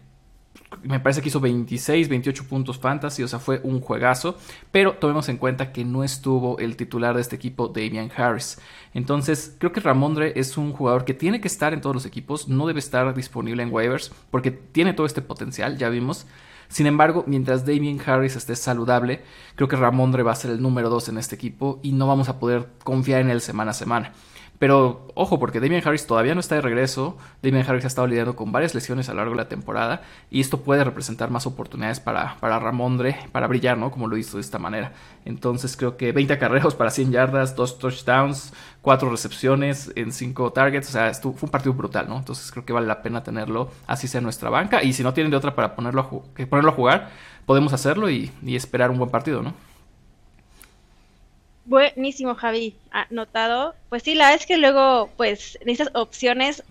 me 0.83 1.00
parece 1.00 1.22
que 1.22 1.30
hizo 1.30 1.39
26, 1.39 2.10
28 2.10 2.48
puntos 2.48 2.77
fantasy, 2.77 3.24
o 3.24 3.27
sea, 3.27 3.39
fue 3.39 3.62
un 3.63 3.81
juegazo, 3.81 4.38
pero 4.72 4.94
tomemos 4.94 5.30
en 5.30 5.38
cuenta 5.38 5.72
que 5.72 5.86
no 5.86 6.04
estuvo 6.04 6.57
el 6.60 6.75
titular 6.75 7.16
de 7.16 7.22
este 7.22 7.36
equipo, 7.36 7.68
Damian 7.68 8.12
Harris. 8.16 8.60
Entonces, 8.94 9.56
creo 9.57 9.72
que 9.72 9.80
Ramondre 9.80 10.33
es 10.36 10.57
un 10.57 10.74
jugador 10.74 11.06
que 11.06 11.13
tiene 11.13 11.42
que 11.42 11.48
estar 11.48 11.74
en 11.74 11.81
todos 11.81 11.95
los 11.95 12.06
equipos, 12.06 12.48
no 12.48 12.68
debe 12.68 12.80
estar 12.80 13.13
disponible 13.13 13.63
en 13.63 13.74
waivers, 13.74 14.12
porque 14.31 14.51
tiene 14.51 14.94
todo 14.94 15.06
este 15.06 15.22
potencial, 15.22 15.77
ya 15.77 15.89
vimos. 15.89 16.27
Sin 16.68 16.88
embargo, 16.88 17.24
mientras 17.27 17.66
Damian 17.66 18.00
Harris 18.06 18.36
esté 18.36 18.56
saludable, 18.56 19.22
creo 19.56 19.68
que 19.68 19.75
Ramondre 19.75 20.24
va 20.24 20.31
a 20.31 20.36
ser 20.36 20.51
el 20.51 20.62
número 20.62 20.89
2 20.89 21.10
en 21.10 21.18
este 21.18 21.36
equipo 21.36 21.80
y 21.83 21.92
no 21.92 22.07
vamos 22.07 22.30
a 22.30 22.39
poder 22.39 22.69
confiar 22.83 23.22
en 23.22 23.30
él 23.30 23.42
semana 23.42 23.72
a 23.72 23.75
semana. 23.75 24.13
Pero 24.57 25.07
ojo, 25.16 25.38
porque 25.38 25.60
Damian 25.60 25.81
Harris 25.86 26.07
todavía 26.07 26.34
no 26.34 26.40
está 26.40 26.56
de 26.56 26.62
regreso. 26.62 27.18
Damian 27.44 27.66
Harris 27.68 27.84
ha 27.84 27.88
estado 27.88 28.07
lidiando 28.07 28.36
con 28.36 28.52
varias 28.52 28.74
lesiones 28.74 29.10
a 29.10 29.13
lo 29.13 29.18
largo 29.18 29.31
de 29.31 29.38
la 29.38 29.50
temporada. 29.50 30.02
Y 30.30 30.40
esto 30.40 30.62
puede 30.62 30.84
representar 30.84 31.30
más 31.30 31.46
oportunidades 31.46 32.00
para, 32.00 32.38
para 32.40 32.60
Ramondre, 32.60 33.18
para 33.31 33.48
brillar, 33.48 33.78
¿no? 33.78 33.91
Como 33.91 34.08
lo 34.08 34.18
hizo 34.18 34.38
de 34.38 34.41
esta 34.41 34.60
manera. 34.60 34.94
Entonces 35.25 35.75
creo 35.75 35.98
que 35.98 36.12
20 36.12 36.38
carreros 36.38 36.75
para 36.75 36.89
100 36.89 37.12
yardas, 37.12 37.56
2 37.56 37.80
touchdowns, 37.80 38.53
4 38.82 39.10
recepciones 39.10 39.91
en 39.96 40.12
5 40.12 40.53
targets. 40.53 40.89
O 40.89 40.91
sea, 40.91 41.13
fue 41.13 41.34
un 41.41 41.50
partido 41.50 41.74
brutal, 41.74 42.08
¿no? 42.08 42.18
Entonces 42.18 42.51
creo 42.51 42.65
que 42.65 42.74
vale 42.74 42.88
la 42.88 43.01
pena 43.01 43.24
tenerlo 43.24 43.70
así 43.88 44.08
sea 44.08 44.20
en 44.20 44.24
nuestra 44.24 44.50
banca. 44.50 44.84
Y 44.84 44.94
si 44.94 45.03
no 45.03 45.13
tienen 45.13 45.32
de 45.32 45.38
otra 45.38 45.56
para 45.56 45.75
ponerlo 45.75 46.01
a, 46.01 46.46
ponerlo 46.46 46.72
a 46.72 46.74
jugar, 46.74 47.10
podemos 47.46 47.74
hacerlo 47.74 48.10
y, 48.10 48.32
y 48.41 48.56
esperar 48.56 48.89
un 48.89 49.00
buen 49.00 49.10
partido, 49.10 49.41
¿no? 49.41 49.53
Buenísimo, 51.65 52.36
Javi. 52.36 52.79
Anotado. 52.91 53.75
Pues 53.89 54.03
sí, 54.03 54.15
la 54.15 54.25
verdad 54.25 54.41
es 54.41 54.48
que 54.48 54.57
luego, 54.57 55.13
pues, 55.17 55.57
necesitas 55.65 55.91
opciones 55.95 56.63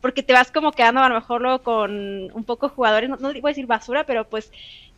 porque 0.00 0.22
te 0.22 0.32
vas 0.32 0.52
como 0.52 0.72
quedando 0.72 1.00
a 1.02 1.08
lo 1.08 1.16
mejor 1.16 1.42
luego 1.42 1.62
con 1.62 1.92
un 2.32 2.44
poco 2.44 2.68
jugadores, 2.68 3.10
no, 3.10 3.16
no 3.18 3.28
voy 3.32 3.40
a 3.44 3.48
decir 3.48 3.66
basura, 3.66 4.04
pero 4.06 4.28
pues 4.28 4.52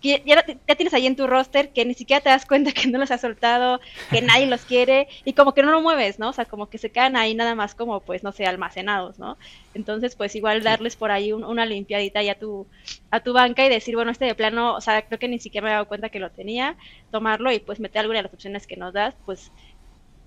ya, 0.05 0.45
ya, 0.47 0.75
tienes 0.75 0.93
ahí 0.93 1.07
en 1.07 1.17
tu 1.17 1.27
roster 1.27 1.71
que 1.71 1.85
ni 1.85 1.95
siquiera 1.95 2.21
te 2.21 2.29
das 2.29 2.45
cuenta 2.45 2.73
que 2.73 2.89
no 2.89 2.99
los 2.99 3.11
has 3.11 3.23
soltado, 3.23 3.81
que 4.11 4.21
nadie 4.23 4.47
los 4.47 4.65
quiere 4.65 5.09
y 5.25 5.33
como 5.33 5.55
que 5.55 5.63
no 5.63 5.71
lo 5.71 5.81
mueves, 5.81 6.19
¿no? 6.19 6.29
O 6.29 6.33
sea, 6.33 6.45
como 6.45 6.69
que 6.69 6.79
se 6.79 6.91
quedan 6.91 7.17
ahí 7.17 7.35
nada 7.35 7.55
más 7.55 7.75
como, 7.75 8.01
pues, 8.01 8.23
no 8.23 8.33
sé, 8.33 8.47
almacenados, 8.47 9.19
¿no? 9.19 9.39
Entonces, 9.75 10.15
pues 10.15 10.37
igual 10.37 10.63
darles 10.63 10.97
por 10.97 11.11
ahí 11.11 11.33
una 11.33 11.65
limpiadita 11.65 12.23
ya 12.23 12.33
a 12.33 12.39
tu, 12.39 12.67
a 13.11 13.21
tu 13.21 13.33
banca 13.33 13.65
y 13.65 13.69
decir, 13.69 13.95
bueno, 13.95 14.11
este 14.11 14.27
de 14.27 14.35
plano, 14.35 14.75
o 14.75 14.81
sea, 14.81 15.03
creo 15.03 15.19
que 15.19 15.29
ni 15.29 15.39
siquiera 15.39 15.65
me 15.65 15.71
he 15.71 15.75
dado 15.75 15.89
cuenta 15.89 16.11
que 16.11 16.21
lo 16.21 16.31
tenía, 16.31 16.77
tomarlo 17.11 17.51
y 17.51 17.59
pues 17.59 17.81
meter 17.81 18.01
alguna 18.01 18.19
de 18.19 18.25
las 18.25 18.35
opciones 18.35 18.67
que 18.67 18.77
nos 18.77 18.93
das, 18.93 19.15
pues 19.25 19.53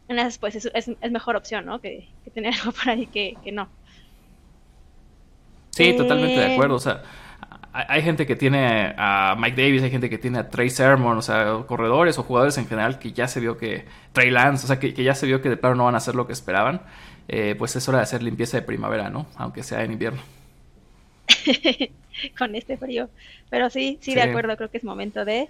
en 0.07 0.19
esas 0.19 0.37
pues 0.37 0.55
es, 0.55 0.71
es, 0.73 1.11
mejor 1.11 1.35
opción, 1.35 1.65
¿no? 1.65 1.81
Que, 1.81 2.09
tener 2.33 2.53
algo 2.59 2.71
por 2.71 2.89
ahí 2.89 3.05
que, 3.05 3.35
que 3.43 3.51
no. 3.51 3.69
Sí, 5.71 5.93
totalmente 5.95 6.39
de 6.39 6.53
acuerdo, 6.53 6.75
o 6.75 6.79
sea 6.79 7.03
hay 7.87 8.01
gente 8.01 8.25
que 8.25 8.35
tiene 8.35 8.93
a 8.97 9.35
Mike 9.37 9.61
Davis, 9.61 9.83
hay 9.83 9.91
gente 9.91 10.09
que 10.09 10.17
tiene 10.17 10.39
a 10.39 10.49
Trey 10.49 10.69
Sermon, 10.69 11.17
o 11.17 11.21
sea, 11.21 11.63
corredores 11.67 12.17
o 12.17 12.23
jugadores 12.23 12.57
en 12.57 12.67
general 12.67 12.97
que 12.97 13.11
ya 13.11 13.27
se 13.27 13.39
vio 13.39 13.57
que 13.57 13.85
Trey 14.13 14.31
Lance, 14.31 14.65
o 14.65 14.67
sea, 14.67 14.79
que, 14.79 14.91
ya 14.93 15.13
se 15.13 15.27
vio 15.27 15.41
que 15.41 15.49
de 15.49 15.57
plano 15.57 15.75
no 15.75 15.85
van 15.85 15.95
a 15.95 15.99
hacer 15.99 16.15
lo 16.15 16.25
que 16.25 16.33
esperaban. 16.33 16.81
Eh, 17.27 17.55
pues 17.57 17.75
es 17.75 17.87
hora 17.87 17.99
de 17.99 18.05
hacer 18.05 18.23
limpieza 18.23 18.57
de 18.57 18.63
primavera, 18.63 19.09
¿no? 19.09 19.27
Aunque 19.35 19.61
sea 19.61 19.83
en 19.83 19.91
invierno. 19.91 20.21
Con 22.37 22.55
este 22.55 22.77
frío. 22.77 23.09
Pero 23.49 23.69
sí, 23.69 23.97
sí, 24.01 24.15
de 24.15 24.21
acuerdo, 24.21 24.55
creo 24.57 24.71
que 24.71 24.77
es 24.77 24.83
momento 24.83 25.25
de. 25.25 25.49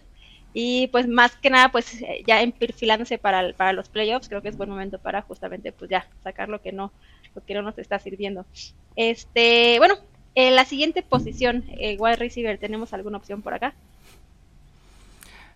Y 0.53 0.87
pues 0.87 1.07
más 1.07 1.35
que 1.35 1.49
nada, 1.49 1.69
pues 1.69 2.03
ya 2.25 2.39
perfilándose 2.57 3.19
para, 3.19 3.53
para 3.53 3.73
los 3.73 3.89
playoffs, 3.89 4.27
creo 4.27 4.41
que 4.41 4.49
es 4.49 4.57
buen 4.57 4.69
momento 4.69 4.97
para 4.97 5.21
justamente 5.21 5.71
pues 5.71 5.91
ya 5.91 6.07
sacar 6.23 6.49
lo 6.49 6.61
que 6.61 6.71
no, 6.71 6.91
lo 7.35 7.45
que 7.45 7.53
no 7.53 7.61
nos 7.61 7.77
está 7.77 7.99
sirviendo. 7.99 8.45
Este, 8.95 9.77
bueno, 9.77 9.95
En 10.37 10.55
la 10.55 10.65
siguiente 10.65 11.01
posición, 11.01 11.65
el 11.67 11.97
wide 11.99 12.15
receiver, 12.15 12.59
¿tenemos 12.59 12.93
alguna 12.93 13.17
opción 13.17 13.41
por 13.41 13.55
acá? 13.55 13.75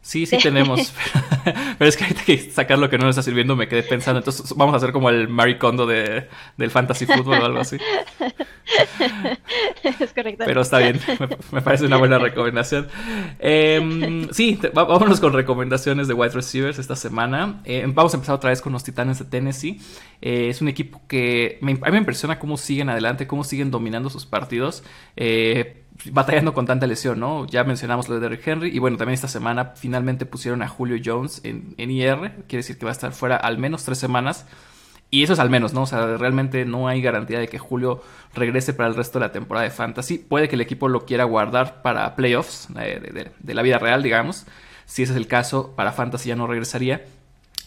Sí, 0.01 0.25
sí 0.25 0.37
tenemos. 0.39 0.93
Pero 1.77 1.89
es 1.89 1.95
que 1.95 2.03
ahorita 2.03 2.23
que 2.23 2.37
sacar 2.37 2.79
lo 2.79 2.89
que 2.89 2.97
no 2.97 3.05
nos 3.05 3.11
está 3.11 3.23
sirviendo 3.23 3.55
me 3.55 3.67
quedé 3.67 3.83
pensando. 3.83 4.19
Entonces 4.19 4.53
vamos 4.55 4.73
a 4.73 4.77
hacer 4.77 4.91
como 4.91 5.09
el 5.09 5.27
maricondo 5.27 5.85
de, 5.85 6.27
del 6.57 6.71
fantasy 6.71 7.05
fútbol 7.05 7.39
o 7.39 7.45
algo 7.45 7.59
así. 7.59 7.77
Es 9.99 10.13
correcto. 10.13 10.43
Pero 10.45 10.61
está 10.61 10.77
bien, 10.77 10.99
me, 11.51 11.61
parece 11.61 11.85
una 11.85 11.97
buena 11.97 12.17
recomendación. 12.19 12.87
Em, 13.39 14.29
sí, 14.31 14.59
vámonos 14.73 15.19
con 15.19 15.33
recomendaciones 15.33 16.07
de 16.07 16.13
wide 16.13 16.31
receivers 16.31 16.79
esta 16.79 16.95
semana. 16.95 17.61
Eh, 17.65 17.83
vamos 17.87 18.13
a 18.13 18.17
empezar 18.17 18.35
otra 18.35 18.51
vez 18.51 18.61
con 18.61 18.71
los 18.71 18.83
Titanes 18.83 19.19
de 19.19 19.25
Tennessee. 19.25 19.81
Eh, 20.21 20.47
es 20.49 20.61
un 20.61 20.67
equipo 20.67 21.01
que 21.07 21.59
a 21.61 21.65
mí 21.65 21.77
me 21.91 21.97
impresiona 21.97 22.39
cómo 22.39 22.57
siguen 22.57 22.89
adelante, 22.89 23.27
cómo 23.27 23.43
siguen 23.43 23.71
dominando 23.71 24.09
sus 24.09 24.25
partidos. 24.25 24.83
Eh, 25.17 25.80
batallando 26.11 26.53
con 26.53 26.65
tanta 26.65 26.87
lesión, 26.87 27.19
¿no? 27.19 27.45
Ya 27.47 27.63
mencionamos 27.63 28.09
lo 28.09 28.15
de 28.15 28.21
Derrick 28.21 28.47
Henry 28.47 28.69
y 28.75 28.79
bueno, 28.79 28.97
también 28.97 29.13
esta 29.13 29.27
semana 29.27 29.73
finalmente 29.75 30.25
pusieron 30.25 30.61
a 30.61 30.67
Julio 30.67 30.97
Jones 31.03 31.41
en, 31.43 31.75
IR, 31.77 32.43
quiere 32.47 32.57
decir 32.57 32.77
que 32.77 32.85
va 32.85 32.91
a 32.91 32.93
estar 32.93 33.11
fuera 33.11 33.35
al 33.35 33.57
menos 33.57 33.83
tres 33.83 33.97
semanas. 33.97 34.45
Y 35.13 35.23
eso 35.23 35.33
es 35.33 35.39
al 35.39 35.49
menos, 35.49 35.73
¿no? 35.73 35.81
O 35.81 35.85
sea, 35.85 36.15
realmente 36.15 36.63
no 36.63 36.87
hay 36.87 37.01
garantía 37.01 37.37
de 37.37 37.49
que 37.49 37.59
Julio 37.59 38.01
regrese 38.33 38.73
para 38.73 38.87
el 38.87 38.95
resto 38.95 39.19
de 39.19 39.25
la 39.25 39.33
temporada 39.33 39.65
de 39.65 39.69
Fantasy. 39.69 40.17
Puede 40.17 40.47
que 40.47 40.55
el 40.55 40.61
equipo 40.61 40.87
lo 40.87 41.05
quiera 41.05 41.25
guardar 41.25 41.81
para 41.81 42.15
playoffs 42.15 42.69
eh, 42.79 43.29
de, 43.37 43.53
la 43.53 43.61
vida 43.61 43.77
real, 43.77 44.03
digamos. 44.03 44.45
Si 44.85 45.03
ese 45.03 45.11
es 45.11 45.17
el 45.17 45.27
caso, 45.27 45.73
para 45.75 45.91
Fantasy 45.91 46.29
ya 46.29 46.37
no 46.37 46.47
regresaría. 46.47 47.03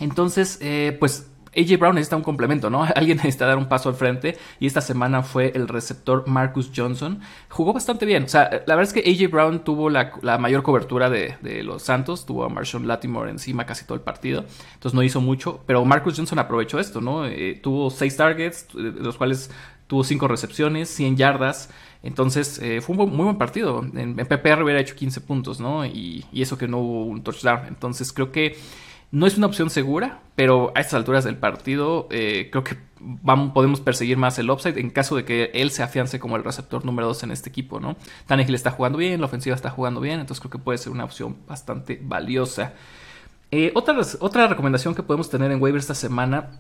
Entonces, 0.01 0.59
eh, 0.63 0.97
pues 0.99 1.27
AJ 1.57 1.79
Brown 1.79 1.95
necesita 1.95 2.17
un 2.17 2.23
complemento, 2.23 2.71
¿no? 2.71 2.85
Alguien 2.97 3.19
necesita 3.19 3.47
dar 3.47 3.59
un 3.59 3.67
paso 3.67 3.89
al 3.89 3.95
frente 3.95 4.37
y 4.61 4.67
esta 4.67 4.81
semana 4.81 5.23
fue 5.23 5.53
el 5.55 5.69
receptor 5.69 6.27
Marcus 6.27 6.71
Johnson. 6.75 7.21
Jugó 7.49 7.73
bastante 7.73 8.07
bien, 8.07 8.25
o 8.25 8.29
sea, 8.29 8.51
la 8.67 8.77
verdad 8.77 8.83
es 8.83 8.93
que 8.93 9.11
AJ 9.11 9.31
Brown 9.31 9.65
tuvo 9.65 9.91
la, 9.91 10.13
mayor 10.39 10.63
cobertura 10.63 11.11
de, 11.11 11.37
los 11.63 11.83
Santos, 11.83 12.27
tuvo 12.27 12.45
a 12.45 12.49
Marshawn 12.49 12.87
Latimore 12.87 13.31
encima 13.31 13.67
casi 13.67 13.85
todo 13.85 13.95
el 13.95 14.03
partido, 14.03 14.45
entonces 14.75 14.95
no 14.95 15.03
hizo 15.03 15.21
mucho, 15.21 15.63
pero 15.67 15.85
Marcus 15.85 16.17
Johnson 16.17 16.39
aprovechó 16.39 16.79
esto, 16.79 17.01
¿no? 17.01 17.27
Eh, 17.27 17.59
tuvo 17.63 17.91
seis 17.91 18.17
targets, 18.17 18.69
de 18.75 18.91
los 18.93 19.17
cuales 19.17 19.51
tuvo 19.87 20.05
cinco 20.05 20.29
recepciones, 20.29 20.89
100 20.91 21.17
yardas. 21.17 21.71
Entonces 22.03 22.59
eh, 22.63 22.81
fue 22.81 22.97
un 22.97 23.11
muy 23.11 23.25
buen 23.25 23.39
partido. 23.39 23.85
En, 23.95 24.17
PPR 24.17 24.63
hubiera 24.63 24.81
hecho 24.81 24.95
15 24.95 25.21
puntos, 25.23 25.61
¿no? 25.61 25.87
Y, 25.87 26.25
y, 26.33 26.43
eso 26.43 26.59
que 26.59 26.69
no 26.69 26.79
hubo 26.79 27.05
un 27.05 27.23
touchdown. 27.23 27.67
Entonces 27.67 28.13
creo 28.13 28.31
que 28.31 28.57
no 29.15 29.29
es 29.29 29.39
una 29.39 29.47
opción 29.47 29.71
segura, 29.71 30.23
pero 30.35 30.73
a 30.75 30.81
estas 30.81 30.95
alturas 30.95 31.23
del 31.23 31.37
partido 31.37 32.09
eh, 32.11 32.49
creo 32.51 32.65
que 32.65 32.77
vamos, 32.99 33.53
podemos 33.53 33.81
perseguir 33.81 34.17
más 34.17 34.41
el 34.41 34.51
upside 34.51 34.77
en 34.77 34.91
caso 34.91 35.15
de 35.15 35.25
que 35.25 35.53
él 35.55 35.71
se 35.71 35.85
afiance 35.85 36.19
como 36.19 36.35
el 36.35 36.43
receptor 36.43 36.85
número 36.85 37.07
2 37.07 37.23
en 37.23 37.31
este 37.31 37.49
equipo, 37.49 37.79
¿no? 37.79 37.95
Tannehill 38.27 38.57
está 38.57 38.73
jugando 38.73 38.99
bien, 38.99 39.21
la 39.21 39.27
ofensiva 39.27 39.55
está 39.55 39.71
jugando 39.71 40.01
bien, 40.01 40.19
entonces 40.19 40.41
creo 40.41 40.51
que 40.51 40.59
puede 40.59 40.79
ser 40.79 40.91
una 40.91 41.05
opción 41.05 41.37
bastante 41.47 42.01
valiosa. 42.03 42.73
Eh, 43.53 43.71
otra, 43.77 43.97
otra 44.19 44.49
recomendación 44.49 44.97
que 44.97 45.05
podemos 45.05 45.31
tener 45.31 45.53
en 45.53 45.63
waiver 45.63 45.79
esta 45.79 45.95
semana 45.95 46.51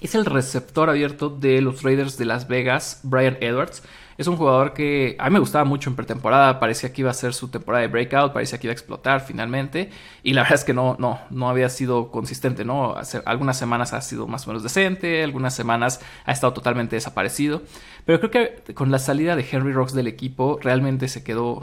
es 0.00 0.16
el 0.16 0.24
receptor 0.24 0.90
abierto 0.90 1.30
de 1.30 1.60
los 1.60 1.84
Raiders 1.84 2.18
de 2.18 2.24
Las 2.24 2.48
Vegas, 2.48 2.98
Brian 3.04 3.38
Edwards. 3.40 3.84
Es 4.18 4.26
un 4.26 4.36
jugador 4.36 4.74
que 4.74 5.16
a 5.18 5.28
mí 5.28 5.34
me 5.34 5.38
gustaba 5.38 5.64
mucho 5.64 5.90
en 5.90 5.96
pretemporada, 5.96 6.60
parecía 6.60 6.92
que 6.92 7.02
iba 7.02 7.10
a 7.10 7.14
ser 7.14 7.34
su 7.34 7.48
temporada 7.48 7.82
de 7.82 7.88
breakout, 7.88 8.32
parecía 8.32 8.58
que 8.58 8.66
iba 8.66 8.72
a 8.72 8.74
explotar 8.74 9.20
finalmente, 9.20 9.90
y 10.22 10.32
la 10.32 10.42
verdad 10.42 10.58
es 10.58 10.64
que 10.64 10.74
no, 10.74 10.96
no, 10.98 11.20
no 11.30 11.48
había 11.48 11.68
sido 11.68 12.10
consistente, 12.10 12.64
¿no? 12.64 12.94
Hace, 12.96 13.22
algunas 13.24 13.58
semanas 13.58 13.92
ha 13.92 14.00
sido 14.00 14.26
más 14.26 14.46
o 14.46 14.50
menos 14.50 14.62
decente, 14.62 15.22
algunas 15.22 15.54
semanas 15.54 16.00
ha 16.24 16.32
estado 16.32 16.52
totalmente 16.52 16.96
desaparecido, 16.96 17.62
pero 18.04 18.18
creo 18.18 18.30
que 18.30 18.74
con 18.74 18.90
la 18.90 18.98
salida 18.98 19.36
de 19.36 19.46
Henry 19.50 19.72
Rocks 19.72 19.94
del 19.94 20.08
equipo 20.08 20.58
realmente 20.60 21.08
se 21.08 21.22
quedó, 21.22 21.62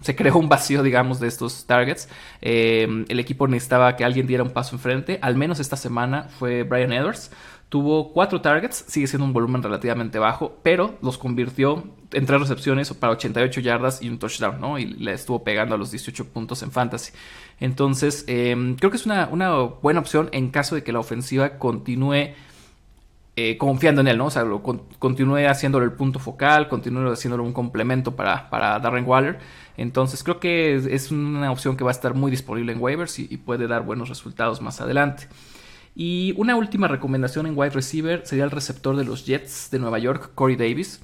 se 0.00 0.16
creó 0.16 0.38
un 0.38 0.48
vacío, 0.48 0.82
digamos, 0.82 1.20
de 1.20 1.28
estos 1.28 1.66
targets. 1.66 2.08
Eh, 2.40 3.04
el 3.08 3.20
equipo 3.20 3.46
necesitaba 3.48 3.96
que 3.96 4.04
alguien 4.04 4.26
diera 4.26 4.42
un 4.42 4.50
paso 4.50 4.76
enfrente, 4.76 5.18
al 5.20 5.36
menos 5.36 5.60
esta 5.60 5.76
semana 5.76 6.28
fue 6.38 6.62
Brian 6.62 6.92
Edwards. 6.92 7.30
Tuvo 7.68 8.14
cuatro 8.14 8.40
targets, 8.40 8.86
sigue 8.88 9.06
siendo 9.06 9.26
un 9.26 9.34
volumen 9.34 9.62
relativamente 9.62 10.18
bajo, 10.18 10.56
pero 10.62 10.96
los 11.02 11.18
convirtió 11.18 11.84
en 12.12 12.24
tres 12.24 12.40
recepciones 12.40 12.92
para 12.94 13.12
88 13.12 13.60
yardas 13.60 14.00
y 14.00 14.08
un 14.08 14.18
touchdown, 14.18 14.58
¿no? 14.58 14.78
Y 14.78 14.86
le 14.86 15.12
estuvo 15.12 15.44
pegando 15.44 15.74
a 15.74 15.78
los 15.78 15.90
18 15.90 16.28
puntos 16.28 16.62
en 16.62 16.70
fantasy. 16.70 17.12
Entonces, 17.60 18.24
em, 18.26 18.76
creo 18.76 18.90
que 18.90 18.96
es 18.96 19.04
una, 19.04 19.26
buena 19.26 20.00
opción 20.00 20.30
en 20.32 20.50
caso 20.50 20.76
de 20.76 20.82
que 20.82 20.92
la 20.92 21.00
ofensiva 21.00 21.58
continúe 21.58 22.32
eh, 23.36 23.56
confiando 23.58 24.00
en 24.00 24.08
él, 24.08 24.16
¿no? 24.16 24.26
O 24.26 24.30
sea, 24.30 24.44
continúe 24.98 25.46
haciéndolo 25.46 25.84
el 25.84 25.92
punto 25.92 26.18
focal, 26.18 26.68
continúe 26.68 27.12
haciéndolo 27.12 27.44
un 27.44 27.52
complemento 27.52 28.16
para, 28.16 28.48
para 28.48 28.78
Darren 28.80 29.06
Waller. 29.06 29.38
Entonces, 29.76 30.24
creo 30.24 30.40
que 30.40 30.74
es, 30.74 31.10
una 31.12 31.52
opción 31.52 31.76
que 31.76 31.84
va 31.84 31.90
a 31.90 31.92
estar 31.92 32.14
muy 32.14 32.30
disponible 32.30 32.72
en 32.72 32.80
waivers 32.80 33.18
y 33.18 33.36
puede 33.36 33.68
dar 33.68 33.82
buenos 33.82 34.08
resultados 34.08 34.62
más 34.62 34.80
adelante. 34.80 35.28
Y 36.00 36.32
una 36.36 36.54
última 36.54 36.86
recomendación 36.86 37.46
en 37.46 37.58
wide 37.58 37.70
receiver 37.70 38.22
sería 38.24 38.44
el 38.44 38.52
receptor 38.52 38.94
de 38.94 39.02
los 39.02 39.26
Jets 39.26 39.68
de 39.72 39.80
Nueva 39.80 39.98
York, 39.98 40.30
Corey 40.36 40.54
Davis. 40.54 41.00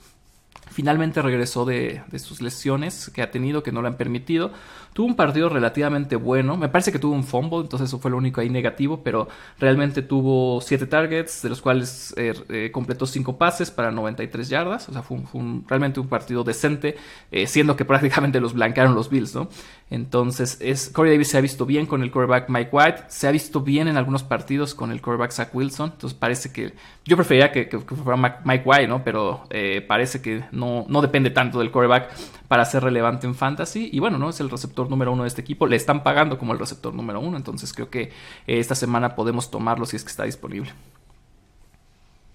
Finalmente 0.71 1.21
regresó 1.21 1.65
de, 1.65 2.03
sus 2.19 2.41
lesiones 2.41 3.11
que 3.13 3.21
ha 3.21 3.33
tenido, 3.33 3.65
que 3.65 3.73
no 3.73 3.83
le 3.83 3.89
han 3.89 3.97
permitido. 3.97 4.53
Tuvo 4.95 5.09
un 5.09 5.17
partido 5.17 5.49
relativamente 5.49 6.15
bueno. 6.15 6.57
Me 6.57 6.69
parece 6.69 6.93
que 6.93 7.01
tuvo 7.01 7.15
un 7.15 7.25
fumble, 7.25 7.63
entonces 7.63 7.89
eso 7.89 7.99
fue 7.99 8.13
lo 8.13 8.17
único 8.17 8.41
ahí 8.41 8.49
negativo, 8.49 9.03
pero 9.03 9.27
realmente 9.59 10.03
tuvo 10.03 10.61
7 10.61 10.87
targets, 10.87 11.43
de 11.43 11.49
los 11.49 11.61
cuales 11.61 12.15
eh, 12.17 12.33
eh, 12.49 12.71
completó 12.73 13.05
5 13.05 13.37
pases 13.37 13.73
para 13.73 13.91
93 13.91 14.49
yardas. 14.49 14.89
O 14.89 14.93
sea, 14.93 15.03
fue, 15.03 15.19
realmente 15.67 15.99
un 15.99 16.07
partido 16.07 16.45
decente, 16.45 16.95
eh, 17.33 17.49
siendo 17.49 17.75
que 17.75 17.85
prácticamente 17.85 18.39
los 18.39 18.55
blanquearon 18.55 18.95
los 18.95 19.11
Bills, 19.11 19.35
¿no? 19.35 19.49
Entonces, 19.91 20.59
es, 20.61 20.91
Corey 20.91 21.11
Davis 21.11 21.29
se 21.29 21.39
ha 21.39 21.41
visto 21.41 21.67
bien 21.67 21.87
con 21.87 22.05
el 22.05 22.13
quarterback 22.13 22.49
Mike 22.49 22.71
White, 22.71 23.03
se 23.09 23.27
ha 23.27 23.33
visto 23.33 23.63
bien 23.63 23.89
en 23.89 23.97
algunos 23.97 24.23
partidos 24.23 24.77
con 24.77 24.93
el 24.93 25.03
quarterback 25.03 25.33
Zach 25.33 25.53
Wilson. 25.53 25.91
Entonces, 25.91 26.17
parece 26.17 26.53
que 26.53 26.73
yo 27.05 27.17
preferiría 27.17 27.51
que, 27.51 27.67
fuera 27.81 28.41
Mike 28.45 28.63
White, 28.65 28.87
¿no? 28.87 29.03
Pero 29.03 29.49
parece 29.89 30.23
que 30.23 30.45
no, 30.53 30.87
no 30.89 31.03
depende 31.03 31.31
tanto 31.31 31.59
del 31.59 31.73
quarterback 31.73 32.11
para 32.47 32.65
ser 32.65 32.85
relevante 32.85 33.27
en 33.27 33.35
fantasy. 33.35 33.91
Y 33.93 33.99
bueno, 33.99 34.19
¿no? 34.19 34.31
Es 34.31 34.41
el 34.41 34.51
receptor 34.51 34.84
número 34.89 35.13
uno 35.13 35.23
de 35.23 35.29
este 35.29 35.41
equipo. 35.41 35.67
Le 35.67 35.77
están 35.77 36.03
pagando 36.03 36.39
como 36.39 36.53
el 36.53 36.59
receptor 36.59 36.95
número 36.95 37.21
uno. 37.21 37.37
Entonces 37.37 37.73
creo 37.73 37.91
que 37.91 38.03
eh, 38.03 38.11
esta 38.47 38.75
semana 38.75 39.15
podemos 39.15 39.51
tomarlo 39.51 39.87
si 39.87 39.97
es 39.97 40.05
que 40.05 40.11
está 40.11 40.25
disponible. 40.25 40.71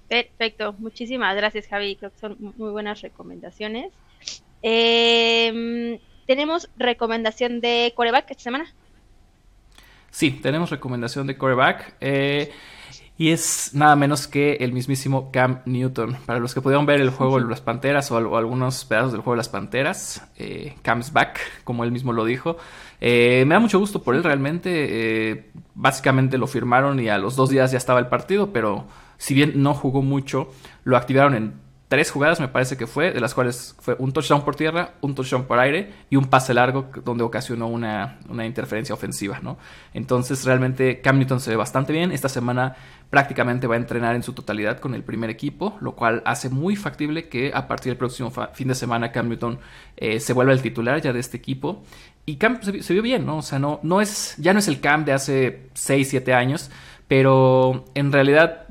Perfecto, 0.10 0.74
muchísimas 0.80 1.36
gracias 1.36 1.68
Javi, 1.68 1.96
creo 1.96 2.12
que 2.12 2.18
son 2.18 2.36
muy 2.40 2.72
buenas 2.72 3.02
recomendaciones. 3.02 3.94
Em, 4.64 6.00
¿Tenemos 6.26 6.68
recomendación 6.78 7.62
de 7.62 7.94
coreback 7.96 8.32
esta 8.32 8.44
semana? 8.44 8.74
Sí, 10.10 10.32
tenemos 10.32 10.72
recomendación 10.72 11.28
de 11.28 11.38
coreback. 11.38 11.96
Eh, 12.02 12.52
y 13.20 13.32
es 13.32 13.72
nada 13.74 13.98
menos 13.98 14.30
que 14.30 14.54
el 14.62 14.72
mismísimo 14.72 15.30
Cam 15.30 15.60
Newton. 15.66 16.16
Para 16.26 16.40
los 16.40 16.54
que 16.54 16.62
pudieron 16.62 16.86
ver 16.86 17.02
el 17.02 17.10
juego 17.10 17.38
de 17.38 17.50
las 17.50 17.60
Panteras 17.60 18.10
o, 18.12 18.38
algunos 18.38 18.86
pedazos 18.86 19.12
del 19.12 19.20
juego 19.20 19.34
de 19.34 19.40
las 19.40 19.50
Panteras, 19.50 20.24
eh, 20.38 20.78
Cam's 20.84 21.12
back, 21.12 21.38
como 21.66 21.84
él 21.84 21.92
mismo 21.92 22.14
lo 22.14 22.24
dijo. 22.24 22.56
Eh, 23.02 23.44
me 23.46 23.56
da 23.56 23.60
mucho 23.60 23.78
gusto 23.78 24.04
por 24.04 24.16
él 24.16 24.24
realmente. 24.24 24.70
Eh, 24.72 25.52
básicamente 25.76 26.38
lo 26.38 26.48
firmaron 26.48 26.98
y 27.02 27.10
a 27.10 27.18
los 27.18 27.36
dos 27.36 27.50
días 27.50 27.74
ya 27.74 27.78
estaba 27.78 28.00
el 28.00 28.08
partido, 28.08 28.54
pero 28.54 28.88
si 29.18 29.34
bien 29.34 29.62
no 29.62 29.74
jugó 29.74 30.02
mucho, 30.02 30.54
lo 30.86 30.96
activaron 30.96 31.36
en 31.36 31.69
tres 31.90 32.12
jugadas, 32.12 32.40
me 32.40 32.48
parece 32.48 32.78
que 32.78 32.86
fue, 32.86 33.12
de 33.12 33.20
las 33.20 33.34
cuales 33.34 33.76
fue 33.80 33.96
un 33.98 34.14
touchdown 34.14 34.46
por 34.46 34.56
tierra, 34.56 34.94
un 35.02 35.16
touchdown 35.16 35.46
por 35.46 35.58
aire 35.58 35.92
y 36.12 36.18
un 36.18 36.26
pase 36.26 36.54
largo 36.54 36.92
donde 37.04 37.24
ocasionó 37.24 37.68
una, 37.68 38.20
interferencia 38.46 38.94
ofensiva, 38.94 39.40
¿no? 39.42 39.58
Entonces 39.96 40.46
realmente 40.46 41.02
Cam 41.02 41.18
Newton 41.18 41.40
se 41.40 41.50
ve 41.50 41.56
bastante 41.56 41.92
bien. 41.92 42.12
Esta 42.12 42.30
semana 42.30 42.76
prácticamente 43.10 43.66
va 43.66 43.74
a 43.74 43.80
entrenar 43.80 44.16
en 44.16 44.22
su 44.22 44.34
totalidad 44.34 44.80
con 44.80 44.94
el 44.94 45.04
primer 45.04 45.32
equipo, 45.32 45.78
lo 45.82 45.96
cual 45.96 46.22
hace 46.26 46.50
muy 46.50 46.76
factible 46.76 47.28
que 47.28 47.52
a 47.56 47.68
partir 47.68 47.90
del 47.90 47.98
próximo 47.98 48.32
fin 48.54 48.68
de 48.68 48.76
semana 48.76 49.12
Cam 49.12 49.28
Newton 49.28 49.60
eh, 49.98 50.20
se 50.20 50.34
vuelva 50.34 50.54
el 50.54 50.62
titular 50.62 51.02
ya 51.02 51.12
de 51.12 51.20
este 51.20 51.38
equipo. 51.38 51.84
Y 52.28 52.36
Cam 52.36 52.62
se, 52.62 52.94
vio 52.94 53.02
bien, 53.02 53.26
¿no? 53.26 53.38
O 53.38 53.42
sea, 53.42 53.58
no, 53.58 53.80
no 53.82 54.00
es, 54.00 54.36
ya 54.38 54.54
no 54.54 54.60
es 54.60 54.68
el 54.68 54.80
Cam 54.80 55.06
de 55.06 55.14
hace 55.14 55.70
6, 55.74 56.08
7 56.08 56.36
años, 56.36 56.70
pero 57.08 57.86
en 57.96 58.12
realidad 58.12 58.68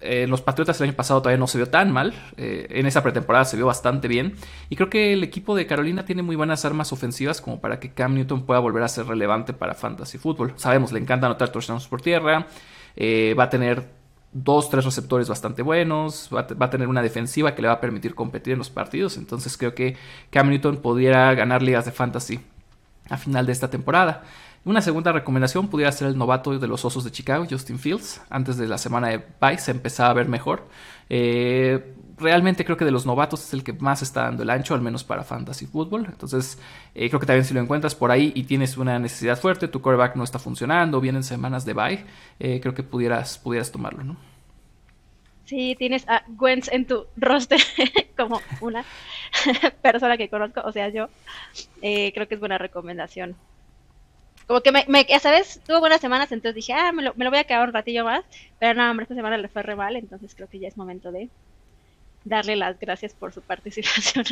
eh, 0.00 0.26
los 0.26 0.42
Patriotas 0.42 0.78
el 0.80 0.88
año 0.88 0.96
pasado 0.96 1.20
todavía 1.22 1.38
no 1.38 1.46
se 1.46 1.58
vio 1.58 1.68
tan 1.68 1.90
mal. 1.92 2.14
Eh, 2.36 2.66
en 2.70 2.86
esa 2.86 3.02
pretemporada 3.02 3.44
se 3.44 3.56
vio 3.56 3.66
bastante 3.66 4.08
bien. 4.08 4.34
Y 4.68 4.76
creo 4.76 4.90
que 4.90 5.12
el 5.12 5.24
equipo 5.24 5.54
de 5.54 5.66
Carolina 5.66 6.04
tiene 6.04 6.22
muy 6.22 6.36
buenas 6.36 6.64
armas 6.64 6.92
ofensivas 6.92 7.40
como 7.40 7.60
para 7.60 7.80
que 7.80 7.90
Cam 7.92 8.14
Newton 8.14 8.44
pueda 8.44 8.60
volver 8.60 8.82
a 8.82 8.88
ser 8.88 9.06
relevante 9.06 9.52
para 9.52 9.74
Fantasy 9.74 10.18
Football. 10.18 10.52
Sabemos, 10.56 10.92
le 10.92 11.00
encanta 11.00 11.26
anotar 11.26 11.50
touchdowns 11.50 11.88
por 11.88 12.02
tierra. 12.02 12.46
Eh, 12.94 13.34
va 13.38 13.44
a 13.44 13.50
tener 13.50 13.84
dos, 14.32 14.68
tres 14.68 14.84
receptores 14.84 15.28
bastante 15.28 15.62
buenos. 15.62 16.28
Va 16.34 16.40
a, 16.40 16.70
tener 16.70 16.88
una 16.88 17.02
defensiva 17.02 17.54
que 17.54 17.62
le 17.62 17.68
va 17.68 17.74
a 17.74 17.80
permitir 17.80 18.14
competir 18.14 18.52
en 18.52 18.58
los 18.58 18.70
partidos. 18.70 19.16
Entonces 19.16 19.56
creo 19.56 19.74
que 19.74 19.96
Cam 20.30 20.50
Newton 20.50 20.76
pudiera 20.76 21.32
ganar 21.34 21.62
ligas 21.62 21.86
de 21.86 21.92
Fantasy 21.92 22.40
a 23.08 23.16
final 23.16 23.46
de 23.46 23.52
esta 23.52 23.70
temporada. 23.70 24.24
Una 24.66 24.82
segunda 24.82 25.12
recomendación 25.12 25.68
pudiera 25.68 25.92
ser 25.92 26.08
el 26.08 26.18
novato 26.18 26.58
de 26.58 26.66
los 26.66 26.84
Osos 26.84 27.04
de 27.04 27.12
Chicago, 27.12 27.46
Justin 27.48 27.78
Fields. 27.78 28.20
Antes 28.28 28.56
de 28.56 28.66
la 28.66 28.78
semana 28.78 29.10
de 29.10 29.22
bye 29.40 29.58
se 29.58 29.70
empezaba 29.70 30.10
a 30.10 30.14
ver 30.14 30.26
mejor. 30.26 30.66
Eh, 31.08 31.94
realmente 32.18 32.64
creo 32.64 32.76
que 32.76 32.84
de 32.84 32.90
los 32.90 33.06
novatos 33.06 33.44
es 33.44 33.52
el 33.52 33.62
que 33.62 33.72
más 33.74 34.02
está 34.02 34.22
dando 34.22 34.42
el 34.42 34.50
ancho, 34.50 34.74
al 34.74 34.80
menos 34.80 35.04
para 35.04 35.22
fantasy 35.22 35.66
fútbol. 35.66 36.06
Entonces, 36.06 36.58
eh, 36.96 37.08
creo 37.08 37.20
que 37.20 37.26
también 37.26 37.44
si 37.44 37.54
lo 37.54 37.60
encuentras 37.60 37.94
por 37.94 38.10
ahí 38.10 38.32
y 38.34 38.42
tienes 38.42 38.76
una 38.76 38.98
necesidad 38.98 39.38
fuerte, 39.38 39.68
tu 39.68 39.80
quarterback 39.80 40.16
no 40.16 40.24
está 40.24 40.40
funcionando, 40.40 41.00
vienen 41.00 41.22
semanas 41.22 41.64
de 41.64 41.72
bye, 41.72 42.04
eh, 42.40 42.58
creo 42.60 42.74
que 42.74 42.82
pudieras, 42.82 43.38
pudieras 43.38 43.70
tomarlo, 43.70 44.02
¿no? 44.02 44.16
Sí, 45.44 45.76
tienes 45.78 46.08
a 46.08 46.24
Gwen 46.26 46.62
en 46.72 46.86
tu 46.88 47.06
roster 47.16 47.60
como 48.16 48.40
una 48.60 48.84
persona 49.80 50.16
que 50.16 50.28
conozco, 50.28 50.60
o 50.64 50.72
sea, 50.72 50.88
yo 50.88 51.08
creo 51.80 52.26
que 52.26 52.34
es 52.34 52.40
buena 52.40 52.58
recomendación. 52.58 53.36
Como 54.46 54.60
que 54.60 54.72
me, 54.72 54.84
me, 54.88 55.06
¿sabes? 55.20 55.60
Tuvo 55.66 55.80
buenas 55.80 56.00
semanas, 56.00 56.30
entonces 56.30 56.54
dije, 56.54 56.72
ah, 56.72 56.92
me 56.92 57.02
lo, 57.02 57.14
me 57.14 57.24
lo 57.24 57.30
voy 57.30 57.40
a 57.40 57.44
quedar 57.44 57.66
un 57.66 57.74
ratillo 57.74 58.04
más. 58.04 58.24
Pero 58.58 58.74
no, 58.74 58.90
hombre, 58.90 59.04
esta 59.04 59.14
semana 59.14 59.36
le 59.38 59.48
fue 59.48 59.62
re 59.62 59.74
mal, 59.74 59.96
entonces 59.96 60.34
creo 60.34 60.48
que 60.48 60.58
ya 60.58 60.68
es 60.68 60.76
momento 60.76 61.10
de 61.10 61.28
darle 62.24 62.56
las 62.56 62.78
gracias 62.78 63.14
por 63.14 63.32
su 63.32 63.40
participación. 63.40 64.24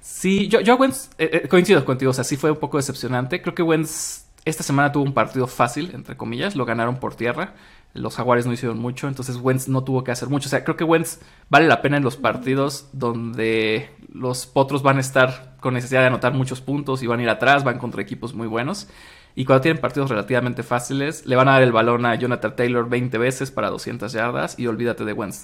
Sí, 0.00 0.46
yo, 0.46 0.60
yo 0.60 0.74
a 0.74 0.76
Wentz, 0.76 1.10
eh, 1.18 1.30
eh, 1.32 1.48
coincido 1.48 1.84
contigo, 1.84 2.12
o 2.12 2.14
sea, 2.14 2.22
sí 2.22 2.36
fue 2.36 2.52
un 2.52 2.58
poco 2.58 2.76
decepcionante. 2.76 3.42
Creo 3.42 3.56
que 3.56 3.62
Wentz 3.62 4.26
esta 4.44 4.62
semana 4.62 4.92
tuvo 4.92 5.02
un 5.02 5.12
partido 5.12 5.48
fácil, 5.48 5.90
entre 5.92 6.16
comillas, 6.16 6.54
lo 6.54 6.64
ganaron 6.64 6.98
por 7.00 7.16
tierra. 7.16 7.54
Los 7.92 8.14
Jaguares 8.14 8.46
no 8.46 8.52
hicieron 8.52 8.78
mucho, 8.78 9.08
entonces 9.08 9.36
Wentz 9.36 9.66
no 9.66 9.82
tuvo 9.82 10.04
que 10.04 10.12
hacer 10.12 10.28
mucho. 10.28 10.46
O 10.46 10.50
sea, 10.50 10.62
creo 10.62 10.76
que 10.76 10.84
Wentz 10.84 11.18
vale 11.48 11.66
la 11.66 11.82
pena 11.82 11.96
en 11.96 12.04
los 12.04 12.16
partidos 12.16 12.88
donde 12.92 13.90
los 14.12 14.46
potros 14.46 14.84
van 14.84 14.98
a 14.98 15.00
estar 15.00 15.55
con 15.66 15.74
necesidad 15.74 16.02
de 16.02 16.06
anotar 16.06 16.32
muchos 16.32 16.60
puntos 16.60 17.02
y 17.02 17.08
van 17.08 17.18
a 17.18 17.24
ir 17.24 17.28
atrás, 17.28 17.64
van 17.64 17.80
contra 17.80 18.00
equipos 18.00 18.34
muy 18.34 18.46
buenos. 18.46 18.88
Y 19.34 19.44
cuando 19.44 19.62
tienen 19.62 19.80
partidos 19.80 20.08
relativamente 20.08 20.62
fáciles, 20.62 21.26
le 21.26 21.34
van 21.34 21.48
a 21.48 21.54
dar 21.54 21.62
el 21.62 21.72
balón 21.72 22.06
a 22.06 22.14
Jonathan 22.14 22.54
Taylor 22.54 22.88
20 22.88 23.18
veces 23.18 23.50
para 23.50 23.68
200 23.68 24.12
yardas 24.12 24.56
y 24.60 24.68
olvídate 24.68 25.04
de 25.04 25.12
Wentz. 25.12 25.42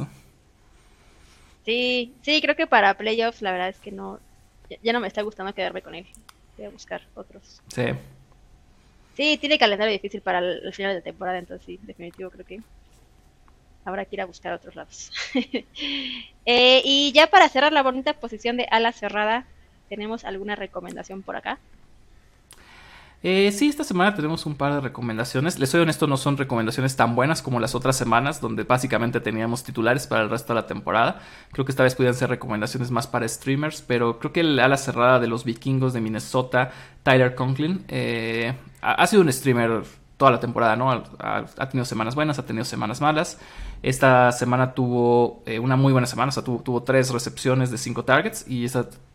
Sí, 1.66 2.14
sí, 2.22 2.40
creo 2.40 2.54
que 2.54 2.68
para 2.68 2.96
playoffs 2.96 3.42
la 3.42 3.50
verdad 3.50 3.70
es 3.70 3.80
que 3.80 3.90
no, 3.90 4.20
ya 4.80 4.92
no 4.92 5.00
me 5.00 5.08
está 5.08 5.22
gustando 5.22 5.52
quedarme 5.54 5.82
con 5.82 5.96
él. 5.96 6.06
Voy 6.56 6.66
a 6.66 6.70
buscar 6.70 7.02
otros. 7.16 7.60
Sí. 7.74 7.86
Sí, 9.16 9.38
tiene 9.38 9.58
calendario 9.58 9.92
difícil 9.92 10.20
para 10.20 10.38
el, 10.38 10.72
final 10.72 10.94
de 10.94 11.02
temporada, 11.02 11.38
entonces 11.38 11.66
sí, 11.66 11.80
definitivo 11.82 12.30
creo 12.30 12.46
que 12.46 12.60
habrá 13.84 14.04
que 14.04 14.14
ir 14.14 14.20
a 14.20 14.26
buscar 14.26 14.52
otros 14.52 14.76
lados. 14.76 15.10
Eh, 16.44 16.82
y 16.84 17.12
ya 17.12 17.28
para 17.28 17.48
cerrar 17.48 17.72
la 17.72 17.84
bonita 17.84 18.14
posición 18.14 18.56
de 18.56 18.66
ala 18.68 18.90
cerrada, 18.90 19.46
¿tenemos 19.92 20.24
alguna 20.24 20.56
recomendación 20.56 21.20
por 21.20 21.36
acá? 21.36 21.58
Eh, 23.22 23.52
sí, 23.52 23.68
esta 23.68 23.84
semana 23.84 24.14
tenemos 24.14 24.46
un 24.46 24.54
par 24.54 24.72
de 24.72 24.80
recomendaciones. 24.80 25.58
Les 25.58 25.68
soy 25.68 25.82
honesto, 25.82 26.06
no 26.06 26.16
son 26.16 26.38
recomendaciones 26.38 26.96
tan 26.96 27.14
buenas 27.14 27.42
como 27.42 27.60
las 27.60 27.74
otras 27.74 27.94
semanas, 27.94 28.40
donde 28.40 28.62
básicamente 28.62 29.20
teníamos 29.20 29.64
titulares 29.64 30.06
para 30.06 30.22
el 30.22 30.30
resto 30.30 30.54
de 30.54 30.60
la 30.62 30.66
temporada. 30.66 31.20
Creo 31.52 31.66
que 31.66 31.72
esta 31.72 31.82
vez 31.82 31.94
pudieran 31.94 32.14
ser 32.14 32.30
recomendaciones 32.30 32.90
más 32.90 33.06
para 33.06 33.28
streamers, 33.28 33.82
pero 33.82 34.18
creo 34.18 34.32
que 34.32 34.40
el 34.40 34.58
ala 34.58 34.78
cerrada 34.78 35.20
de 35.20 35.26
los 35.26 35.44
vikingos 35.44 35.92
de 35.92 36.00
Minnesota, 36.00 36.70
Tyler 37.02 37.34
Conklin, 37.34 37.84
eh, 37.88 38.54
ha, 38.80 39.06
sido 39.06 39.20
un 39.20 39.30
streamer 39.30 39.82
toda 40.22 40.30
la 40.30 40.38
temporada, 40.38 40.76
¿no? 40.76 40.88
Ha, 41.18 41.68
tenido 41.68 41.84
semanas 41.84 42.14
buenas, 42.14 42.38
ha 42.38 42.46
tenido 42.46 42.64
semanas 42.64 43.00
malas. 43.00 43.40
Esta 43.82 44.30
semana 44.30 44.72
tuvo 44.72 45.42
eh, 45.46 45.58
una 45.58 45.74
muy 45.74 45.90
buena 45.90 46.06
semana, 46.06 46.28
o 46.28 46.30
sea, 46.30 46.44
tuvo, 46.44 46.84
tres 46.84 47.10
recepciones 47.10 47.72
de 47.72 47.76
cinco 47.76 48.04
targets 48.04 48.44
y 48.46 48.64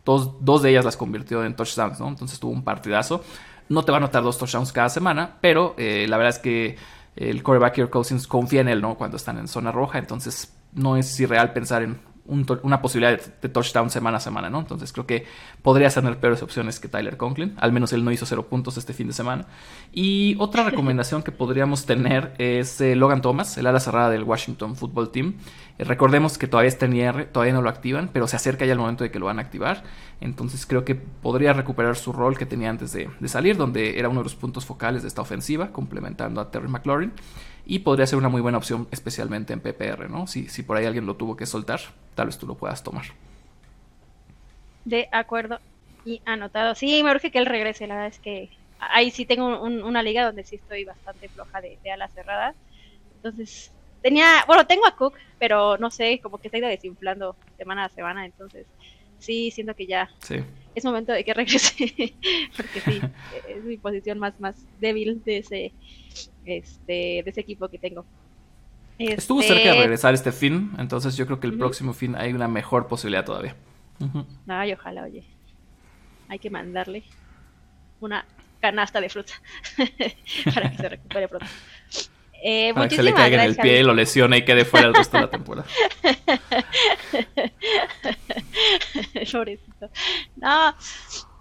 dos, 0.04 0.44
dos 0.44 0.62
de 0.62 0.68
ellas 0.68 0.84
las 0.84 0.98
convirtió 0.98 1.46
en 1.46 1.56
touchdowns, 1.56 1.98
¿no? 1.98 2.08
Entonces 2.08 2.38
tuvo 2.38 2.52
un 2.52 2.62
partidazo. 2.62 3.24
No 3.70 3.84
te 3.84 3.90
va 3.90 3.96
a 3.96 4.00
notar 4.02 4.22
dos 4.22 4.36
touchdowns 4.36 4.70
cada 4.70 4.90
semana, 4.90 5.36
pero 5.40 5.74
eh, 5.78 6.04
la 6.06 6.18
verdad 6.18 6.34
es 6.36 6.40
que 6.40 6.76
el 7.16 7.42
quarterback 7.42 7.76
Kirk 7.76 7.88
Cousins 7.88 8.26
confía 8.26 8.60
en 8.60 8.68
él, 8.68 8.82
¿no? 8.82 8.96
Cuando 8.96 9.16
están 9.16 9.38
en 9.38 9.48
zona 9.48 9.72
roja, 9.72 9.98
entonces 9.98 10.54
no 10.74 10.98
es 10.98 11.18
irreal 11.18 11.54
pensar 11.54 11.80
en 11.84 11.98
una 12.28 12.82
posibilidad 12.82 13.18
de, 13.18 13.48
touchdown 13.48 13.90
semana 13.90 14.18
a 14.18 14.20
semana, 14.20 14.50
¿no? 14.50 14.60
Entonces 14.60 14.92
creo 14.92 15.06
que 15.06 15.26
podría 15.62 15.88
tener 15.88 16.18
peores 16.18 16.42
opciones 16.42 16.78
que 16.78 16.88
Tyler 16.88 17.16
Conklin. 17.16 17.54
Al 17.58 17.72
menos 17.72 17.92
él 17.92 18.04
no 18.04 18.12
hizo 18.12 18.26
cero 18.26 18.46
puntos 18.48 18.76
este 18.76 18.92
fin 18.92 19.06
de 19.06 19.14
semana. 19.14 19.46
Y 19.92 20.36
otra 20.38 20.64
recomendación 20.70 21.22
que 21.22 21.32
podríamos 21.32 21.86
tener 21.86 22.34
es 22.38 22.80
eh, 22.80 22.94
Logan 22.94 23.22
Thomas, 23.22 23.56
el 23.56 23.66
ala 23.66 23.80
cerrada 23.80 24.10
del 24.10 24.24
Washington 24.24 24.76
Football 24.76 25.10
Team. 25.10 25.34
Eh, 25.78 25.84
recordemos 25.84 26.36
que 26.36 26.46
todavía 26.46 26.68
está 26.68 26.86
en 26.86 26.96
IR, 26.96 27.28
todavía 27.32 27.54
no 27.54 27.62
lo 27.62 27.70
activan, 27.70 28.10
pero 28.12 28.26
se 28.26 28.36
acerca 28.36 28.66
ya 28.66 28.72
el 28.72 28.78
momento 28.78 29.04
de 29.04 29.10
que 29.10 29.18
lo 29.18 29.26
van 29.26 29.38
a 29.38 29.42
activar. 29.42 29.84
Entonces 30.20 30.66
creo 30.66 30.84
que 30.84 30.94
podría 30.94 31.54
recuperar 31.54 31.96
su 31.96 32.12
rol 32.12 32.36
que 32.36 32.44
tenía 32.44 32.68
antes 32.68 32.92
de, 32.92 33.08
de 33.18 33.28
salir, 33.28 33.56
donde 33.56 33.98
era 33.98 34.08
uno 34.08 34.20
de 34.20 34.24
los 34.24 34.34
puntos 34.34 34.66
focales 34.66 35.02
de 35.02 35.08
esta 35.08 35.22
ofensiva, 35.22 35.72
complementando 35.72 36.40
a 36.40 36.50
Terry 36.50 36.68
McLaurin 36.68 37.12
y 37.68 37.80
podría 37.80 38.06
ser 38.06 38.18
una 38.18 38.30
muy 38.30 38.40
buena 38.40 38.56
opción, 38.56 38.88
especialmente 38.90 39.52
en 39.52 39.60
PPR, 39.60 40.08
¿no? 40.08 40.26
Si, 40.26 40.48
si 40.48 40.62
por 40.62 40.78
ahí 40.78 40.86
alguien 40.86 41.04
lo 41.04 41.16
tuvo 41.16 41.36
que 41.36 41.44
soltar, 41.44 41.80
tal 42.18 42.26
vez 42.26 42.36
tú 42.36 42.48
lo 42.48 42.56
puedas 42.56 42.82
tomar. 42.82 43.04
De 44.84 45.08
acuerdo 45.12 45.60
y 46.04 46.20
anotado. 46.24 46.74
Sí, 46.74 47.00
me 47.04 47.12
urge 47.12 47.30
que 47.30 47.38
él 47.38 47.46
regrese, 47.46 47.86
la 47.86 47.94
verdad 47.94 48.10
es 48.10 48.18
que 48.18 48.50
ahí 48.80 49.12
sí 49.12 49.24
tengo 49.24 49.62
una 49.62 50.02
liga 50.02 50.24
donde 50.24 50.42
sí 50.42 50.56
estoy 50.56 50.84
bastante 50.84 51.28
floja 51.28 51.60
de, 51.60 51.78
de 51.84 51.92
alas 51.92 52.12
cerradas. 52.12 52.56
Entonces, 53.14 53.70
tenía, 54.02 54.42
bueno, 54.48 54.66
tengo 54.66 54.84
a 54.88 54.96
Cook, 54.96 55.14
pero 55.38 55.78
no 55.78 55.92
sé, 55.92 56.18
como 56.20 56.38
que 56.38 56.48
se 56.48 56.56
ha 56.56 56.58
ido 56.58 56.68
desinflando 56.68 57.36
semana 57.56 57.84
a 57.84 57.88
semana, 57.88 58.26
entonces 58.26 58.66
sí, 59.20 59.52
siento 59.52 59.74
que 59.74 59.86
ya 59.86 60.10
es 60.74 60.84
momento 60.84 61.12
de 61.12 61.22
que 61.22 61.34
regrese, 61.34 61.70
porque 62.56 62.80
sí, 62.80 63.00
es 63.48 63.62
mi 63.62 63.76
posición 63.76 64.18
más, 64.18 64.40
más 64.40 64.56
débil 64.80 65.22
de 65.24 65.38
ese 65.38 65.72
este, 66.44 67.22
de 67.22 67.24
ese 67.26 67.42
equipo 67.42 67.68
que 67.68 67.78
tengo. 67.78 68.04
Estuvo 68.98 69.42
cerca 69.42 69.62
de 69.62 69.70
este, 69.70 69.80
regresar 69.80 70.14
este 70.14 70.32
fin, 70.32 70.72
entonces 70.78 71.16
yo 71.16 71.26
creo 71.26 71.38
que 71.38 71.46
el 71.46 71.56
próximo 71.56 71.92
fin 71.92 72.16
hay 72.16 72.32
una 72.32 72.48
mejor 72.48 72.88
posibilidad 72.88 73.24
todavía. 73.24 73.54
Ay, 74.48 74.72
ojalá, 74.72 75.04
oye. 75.04 75.24
Hay 76.28 76.38
que 76.38 76.50
mandarle 76.50 77.04
una 78.00 78.24
canasta 78.60 79.00
de 79.00 79.08
fruta 79.08 79.32
para 80.54 80.70
que 80.70 80.76
se 80.76 80.88
recupere 80.88 81.28
pronto. 81.28 81.46
Eh, 82.42 82.72
para 82.74 82.88
que 82.88 82.96
se 82.96 83.02
le 83.02 83.14
caiga 83.14 83.42
en 83.42 83.50
el 83.50 83.56
pie, 83.56 83.82
lo 83.82 83.94
lesione 83.94 84.38
y 84.38 84.44
quede 84.44 84.64
fuera 84.64 84.88
el 84.88 84.94
resto 84.94 85.16
de 85.16 85.24
la 85.24 85.30
temporada. 85.30 85.66
Pobrecito. 89.32 89.90
No, 90.36 90.74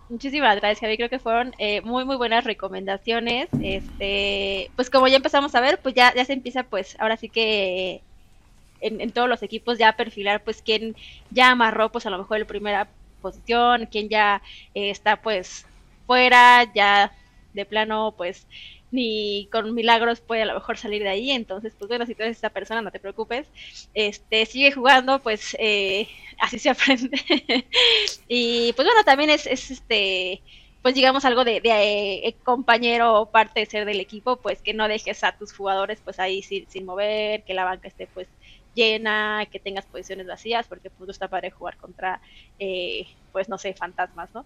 Muchísimas 0.10 0.56
gracias, 0.56 0.80
Javi. 0.80 0.96
Creo 0.98 1.10
que 1.10 1.20
fueron 1.20 1.54
eh, 1.58 1.82
muy, 1.82 2.06
muy 2.06 2.16
buenas 2.16 2.46
recomendaciones. 2.46 3.50
Este, 3.62 4.72
pues 4.76 4.90
como 4.90 5.08
ya 5.08 5.18
empezamos 5.18 5.54
a 5.54 5.62
ver, 5.62 5.80
pues 5.82 5.96
ya, 5.96 6.14
ya 6.16 6.24
se 6.24 6.34
empieza, 6.34 6.64
pues 6.64 6.96
ahora 7.00 7.18
sí 7.18 7.30
que 7.30 8.02
en, 8.82 9.12
todos 9.12 9.28
los 9.28 9.44
equipos 9.44 9.78
ya 9.78 9.90
a 9.90 9.98
perfilar, 9.98 10.44
pues 10.44 10.62
quién 10.62 10.96
ya 11.32 11.52
amarró, 11.52 11.92
pues 11.92 12.06
a 12.06 12.10
lo 12.10 12.20
mejor 12.20 12.40
en 12.40 12.48
primera 12.48 12.88
posición, 13.22 13.88
quién 13.92 14.08
ya 14.10 14.42
eh, 14.74 14.92
está, 14.92 15.22
pues 15.22 15.66
fuera, 16.06 16.72
ya 16.74 17.12
de 17.54 17.66
plano, 17.66 18.14
pues 18.16 18.48
ni 18.92 19.48
con 19.52 19.74
milagros 19.74 20.22
puede 20.22 20.44
a 20.44 20.46
lo 20.46 20.54
mejor 20.56 20.78
salir 20.78 21.04
de 21.04 21.10
ahí. 21.10 21.32
Entonces, 21.32 21.74
pues 21.78 21.90
bueno, 21.90 22.06
si 22.06 22.16
tú 22.16 22.24
eres 22.24 22.38
esa 22.38 22.50
persona, 22.50 22.82
no 22.82 22.92
te 22.92 23.00
preocupes. 23.00 23.48
Este, 23.94 24.46
sigue 24.46 24.72
jugando, 24.72 25.20
pues 25.20 25.56
eh, 25.60 26.08
así 26.40 26.60
se 26.60 26.70
aprende. 26.72 27.22
y 28.28 28.74
pues 28.74 28.88
bueno, 28.88 29.04
también 29.04 29.30
es, 29.30 29.46
es 29.48 29.72
este 29.72 30.42
pues 30.82 30.96
digamos 30.96 31.26
algo 31.26 31.44
de, 31.44 31.60
de 31.60 32.28
eh, 32.28 32.36
compañero 32.44 33.20
o 33.20 33.30
parte 33.32 33.60
de 33.60 33.66
ser 33.66 33.86
del 33.86 34.00
equipo, 34.00 34.38
pues 34.38 34.62
que 34.62 34.74
no 34.74 34.88
dejes 34.88 35.24
a 35.24 35.38
tus 35.38 35.52
jugadores 35.52 36.00
pues 36.02 36.18
ahí 36.20 36.42
sin, 36.42 36.70
sin 36.70 36.86
mover, 36.86 37.44
que 37.44 37.54
la 37.54 37.66
banca 37.66 37.90
esté 37.90 38.08
pues 38.08 38.28
llena, 38.78 39.48
que 39.52 39.60
tengas 39.60 39.86
posiciones 39.86 40.28
vacías, 40.28 40.68
porque 40.68 40.90
pues 40.92 41.10
está 41.10 41.28
padre 41.28 41.50
jugar 41.50 41.78
contra, 41.78 42.22
eh, 42.60 43.08
pues 43.32 43.50
no 43.50 43.58
sé, 43.58 43.74
fantasmas, 43.74 44.30
¿no? 44.34 44.46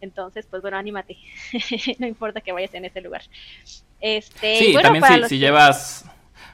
Entonces, 0.00 0.46
pues 0.48 0.60
bueno, 0.60 0.76
anímate, 0.76 1.16
no 1.98 2.06
importa 2.06 2.42
que 2.42 2.52
vayas 2.52 2.74
en 2.74 2.84
ese 2.84 3.00
lugar. 3.00 3.22
Este, 4.00 4.56
sí, 4.56 4.74
también 4.80 5.04
si, 5.04 5.28
si 5.30 5.38
llevas 5.38 6.04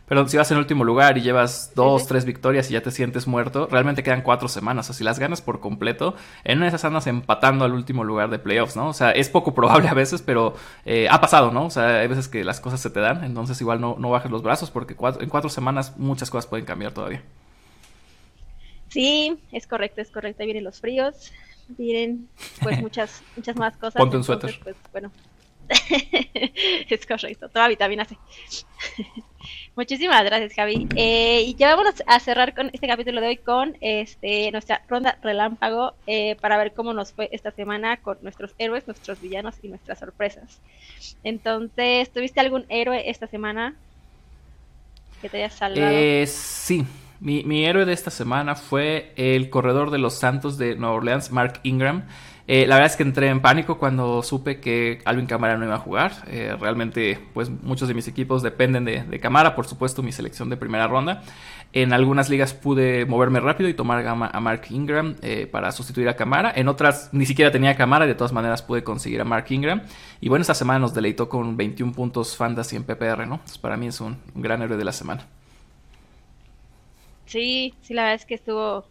pero 0.06 0.26
si 0.28 0.36
vas 0.36 0.50
en 0.52 0.58
último 0.58 0.84
lugar 0.84 1.18
y 1.18 1.22
llevas 1.22 1.72
dos, 1.74 2.06
tres 2.06 2.24
victorias 2.24 2.70
y 2.70 2.74
ya 2.74 2.80
te 2.80 2.90
sientes 2.90 3.26
muerto, 3.26 3.66
realmente 3.70 4.02
quedan 4.02 4.22
cuatro 4.22 4.48
semanas. 4.48 4.88
O 4.88 4.92
si 4.92 5.02
las 5.02 5.18
ganas 5.18 5.42
por 5.42 5.60
completo, 5.60 6.14
en 6.44 6.58
una 6.58 6.66
de 6.66 6.68
esas 6.68 6.84
andas 6.84 7.06
empatando 7.08 7.64
al 7.64 7.72
último 7.72 8.04
lugar 8.04 8.30
de 8.30 8.38
playoffs, 8.38 8.76
¿no? 8.76 8.88
O 8.88 8.92
sea, 8.92 9.10
es 9.10 9.28
poco 9.28 9.54
probable 9.56 9.88
a 9.88 9.94
veces, 9.94 10.22
pero 10.22 10.54
eh, 10.84 11.08
ha 11.10 11.20
pasado, 11.20 11.50
¿no? 11.50 11.66
O 11.66 11.70
sea, 11.70 12.00
hay 12.00 12.06
veces 12.06 12.28
que 12.28 12.44
las 12.44 12.60
cosas 12.60 12.80
se 12.80 12.90
te 12.90 13.00
dan, 13.00 13.24
entonces 13.24 13.60
igual 13.60 13.80
no, 13.80 13.96
no 13.98 14.10
bajes 14.10 14.30
los 14.30 14.42
brazos 14.42 14.70
porque 14.70 14.94
en 14.94 15.28
cuatro 15.28 15.50
semanas 15.50 15.96
muchas 15.96 16.30
cosas 16.30 16.46
pueden 16.46 16.66
cambiar 16.66 16.92
todavía. 16.92 17.22
Sí, 18.88 19.38
es 19.52 19.66
correcto, 19.66 20.00
es 20.00 20.10
correcto. 20.10 20.44
Vienen 20.44 20.64
los 20.64 20.80
fríos, 20.80 21.32
vienen 21.68 22.28
pues 22.62 22.80
muchas, 22.82 23.22
muchas 23.36 23.56
más 23.56 23.76
cosas. 23.76 23.96
Ponte 23.96 24.16
un 24.16 24.24
suéter. 24.24 24.58
Pues, 24.62 24.76
bueno, 24.92 25.10
es 26.88 27.06
correcto, 27.06 27.48
toda 27.48 27.68
vitamina 27.68 28.04
C. 28.04 28.16
Muchísimas 29.76 30.24
gracias, 30.24 30.54
Javi. 30.54 30.88
Eh, 30.96 31.42
y 31.42 31.54
ya 31.54 31.76
vamos 31.76 32.02
a 32.06 32.18
cerrar 32.18 32.54
con 32.54 32.70
este 32.72 32.88
capítulo 32.88 33.20
de 33.20 33.26
hoy 33.28 33.36
con 33.36 33.76
este 33.82 34.50
nuestra 34.50 34.82
ronda 34.88 35.18
relámpago 35.22 35.92
eh, 36.06 36.34
para 36.40 36.56
ver 36.56 36.72
cómo 36.72 36.94
nos 36.94 37.12
fue 37.12 37.28
esta 37.30 37.50
semana 37.50 37.98
con 37.98 38.16
nuestros 38.22 38.54
héroes, 38.56 38.86
nuestros 38.86 39.20
villanos 39.20 39.56
y 39.62 39.68
nuestras 39.68 39.98
sorpresas. 39.98 40.60
Entonces, 41.24 42.10
¿tuviste 42.10 42.40
algún 42.40 42.64
héroe 42.70 43.10
esta 43.10 43.26
semana 43.26 43.74
que 45.20 45.28
te 45.28 45.44
haya 45.44 45.50
salvado? 45.50 45.92
Eh, 45.92 46.26
sí, 46.26 46.82
mi, 47.20 47.64
héroe 47.64 47.84
de 47.84 47.92
esta 47.92 48.10
semana 48.10 48.54
fue 48.54 49.12
el 49.16 49.50
corredor 49.50 49.90
de 49.90 49.98
los 49.98 50.14
Santos 50.14 50.58
de 50.58 50.76
Nueva 50.76 50.96
Orleans, 50.96 51.30
Mark 51.32 51.60
Ingram. 51.62 52.04
Eh, 52.48 52.66
la 52.66 52.76
verdad 52.76 52.92
es 52.92 52.96
que 52.96 53.02
entré 53.02 53.28
en 53.28 53.40
pánico 53.40 53.76
cuando 53.76 54.22
supe 54.22 54.60
que 54.60 55.00
Alvin 55.04 55.26
Camara 55.26 55.56
no 55.56 55.64
iba 55.64 55.74
a 55.74 55.78
jugar. 55.78 56.12
Eh, 56.28 56.54
realmente, 56.60 57.18
pues 57.34 57.50
muchos 57.50 57.88
de 57.88 57.94
mis 57.94 58.06
equipos 58.06 58.42
dependen 58.42 58.84
de, 58.84 59.20
Camara, 59.20 59.56
por 59.56 59.66
supuesto, 59.66 60.02
mi 60.02 60.12
selección 60.12 60.48
de 60.48 60.56
primera 60.56 60.86
ronda. 60.86 61.22
En 61.72 61.92
algunas 61.92 62.30
ligas 62.30 62.54
pude 62.54 63.04
moverme 63.06 63.40
rápido 63.40 63.68
y 63.68 63.74
tomar 63.74 64.06
a 64.06 64.40
Mark 64.40 64.62
Ingram 64.70 65.16
eh, 65.22 65.48
para 65.50 65.72
sustituir 65.72 66.08
a 66.08 66.14
Camara. 66.14 66.52
En 66.54 66.68
otras 66.68 67.08
ni 67.12 67.26
siquiera 67.26 67.50
tenía 67.50 67.76
Camara 67.76 68.04
y 68.04 68.08
de 68.08 68.14
todas 68.14 68.32
maneras 68.32 68.62
pude 68.62 68.84
conseguir 68.84 69.20
a 69.20 69.24
Mark 69.24 69.46
Ingram. 69.50 69.82
Y 70.20 70.28
bueno, 70.28 70.42
esta 70.42 70.54
semana 70.54 70.78
nos 70.78 70.94
deleitó 70.94 71.28
con 71.28 71.56
21 71.56 71.92
puntos 71.92 72.36
fantasy 72.36 72.76
en 72.76 72.84
PPR, 72.84 73.26
¿no? 73.26 73.34
Entonces, 73.34 73.58
para 73.58 73.76
mí 73.76 73.88
es 73.88 74.00
un 74.00 74.18
gran 74.34 74.62
héroe 74.62 74.78
de 74.78 74.84
la 74.84 74.92
semana. 74.92 75.26
Sí, 77.26 77.74
sí, 77.82 77.94
la 77.94 78.02
verdad 78.02 78.16
es 78.16 78.26
que 78.26 78.34
estuvo, 78.34 78.86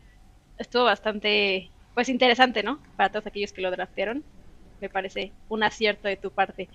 estuvo 0.58 0.84
bastante 0.84 1.70
pues 1.96 2.10
interesante, 2.10 2.62
¿no? 2.62 2.80
Para 2.98 3.10
todos 3.10 3.26
aquellos 3.26 3.54
que 3.54 3.62
lo 3.62 3.72
draftearon. 3.72 4.24
Me 4.82 4.90
parece 4.90 5.32
un 5.50 5.64
acierto 5.64 6.08
de 6.08 6.18
tu 6.18 6.30
parte. 6.30 6.68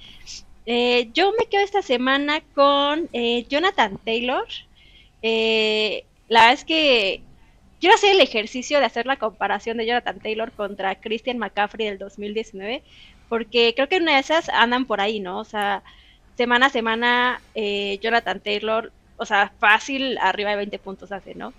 Eh, 0.66 1.10
yo 1.12 1.32
me 1.38 1.46
quedo 1.46 1.62
esta 1.62 1.82
semana 1.82 2.40
con 2.54 3.08
eh, 3.12 3.44
Jonathan 3.48 3.98
Taylor. 3.98 4.46
Eh, 5.22 6.04
la 6.28 6.40
verdad 6.40 6.54
es 6.54 6.64
que 6.64 7.22
quiero 7.78 7.94
hacer 7.94 8.12
el 8.12 8.20
ejercicio 8.20 8.78
de 8.78 8.86
hacer 8.86 9.04
la 9.06 9.18
comparación 9.18 9.76
de 9.76 9.86
Jonathan 9.86 10.18
Taylor 10.18 10.52
contra 10.52 10.94
Christian 10.94 11.38
McCaffrey 11.38 11.86
del 11.86 11.98
2019, 11.98 12.82
porque 13.28 13.74
creo 13.74 13.88
que 13.88 13.98
una 13.98 14.14
de 14.14 14.20
esas 14.20 14.48
andan 14.48 14.86
por 14.86 15.00
ahí, 15.02 15.20
¿no? 15.20 15.38
O 15.38 15.44
sea, 15.44 15.82
semana 16.36 16.66
a 16.66 16.70
semana 16.70 17.42
Jonathan 18.00 18.40
Taylor, 18.40 18.92
o 19.20 19.26
sea, 19.26 19.52
fácil, 19.58 20.16
arriba 20.18 20.50
de 20.50 20.56
20 20.56 20.78
puntos 20.78 21.12
hace, 21.12 21.34
¿no? 21.34 21.52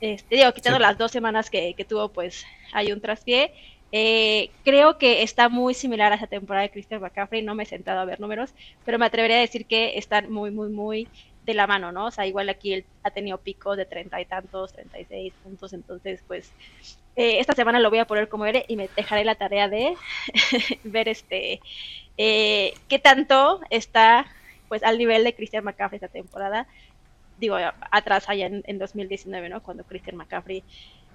Este, 0.00 0.36
digo, 0.36 0.52
quitando 0.52 0.78
sí. 0.78 0.82
las 0.82 0.96
dos 0.96 1.12
semanas 1.12 1.50
que, 1.50 1.74
que, 1.74 1.84
tuvo, 1.84 2.08
pues 2.08 2.46
hay 2.72 2.90
un 2.90 3.02
traspié. 3.02 3.52
Eh, 3.92 4.50
creo 4.64 4.96
que 4.96 5.22
está 5.22 5.50
muy 5.50 5.74
similar 5.74 6.10
a 6.10 6.16
esa 6.16 6.26
temporada 6.26 6.62
de 6.62 6.70
Christian 6.70 7.02
McCaffrey. 7.02 7.42
No 7.42 7.54
me 7.54 7.64
he 7.64 7.66
sentado 7.66 8.00
a 8.00 8.06
ver 8.06 8.18
números, 8.18 8.54
pero 8.86 8.98
me 8.98 9.04
atrevería 9.04 9.36
a 9.36 9.40
decir 9.40 9.66
que 9.66 9.98
están 9.98 10.32
muy, 10.32 10.50
muy, 10.50 10.70
muy 10.70 11.08
de 11.44 11.52
la 11.52 11.66
mano, 11.66 11.92
¿no? 11.92 12.06
O 12.06 12.10
sea, 12.10 12.26
igual 12.26 12.48
aquí 12.48 12.72
él 12.72 12.86
ha 13.02 13.10
tenido 13.10 13.36
picos 13.36 13.76
de 13.76 13.84
treinta 13.84 14.18
y 14.20 14.24
tantos, 14.24 14.72
treinta 14.72 14.98
y 14.98 15.04
seis 15.04 15.34
puntos. 15.42 15.74
Entonces, 15.74 16.24
pues, 16.26 16.50
eh, 17.14 17.40
esta 17.40 17.52
semana 17.52 17.78
lo 17.78 17.90
voy 17.90 17.98
a 17.98 18.06
poner 18.06 18.30
como 18.30 18.46
eres 18.46 18.64
y 18.68 18.76
me 18.76 18.88
dejaré 18.96 19.24
la 19.24 19.34
tarea 19.34 19.68
de 19.68 19.96
ver 20.84 21.08
este 21.08 21.60
eh, 22.16 22.72
qué 22.88 22.98
tanto 22.98 23.60
está 23.68 24.26
pues 24.68 24.82
al 24.82 24.96
nivel 24.96 25.22
de 25.22 25.34
Christian 25.34 25.64
McCaffrey 25.64 25.96
esta 25.96 26.08
temporada 26.08 26.66
digo, 27.42 27.56
atrás 27.90 28.28
allá 28.28 28.46
en, 28.46 28.62
en 28.66 28.78
2019, 28.78 29.48
¿no? 29.48 29.62
Cuando 29.62 29.82
Christian 29.84 30.16
McCaffrey 30.16 30.62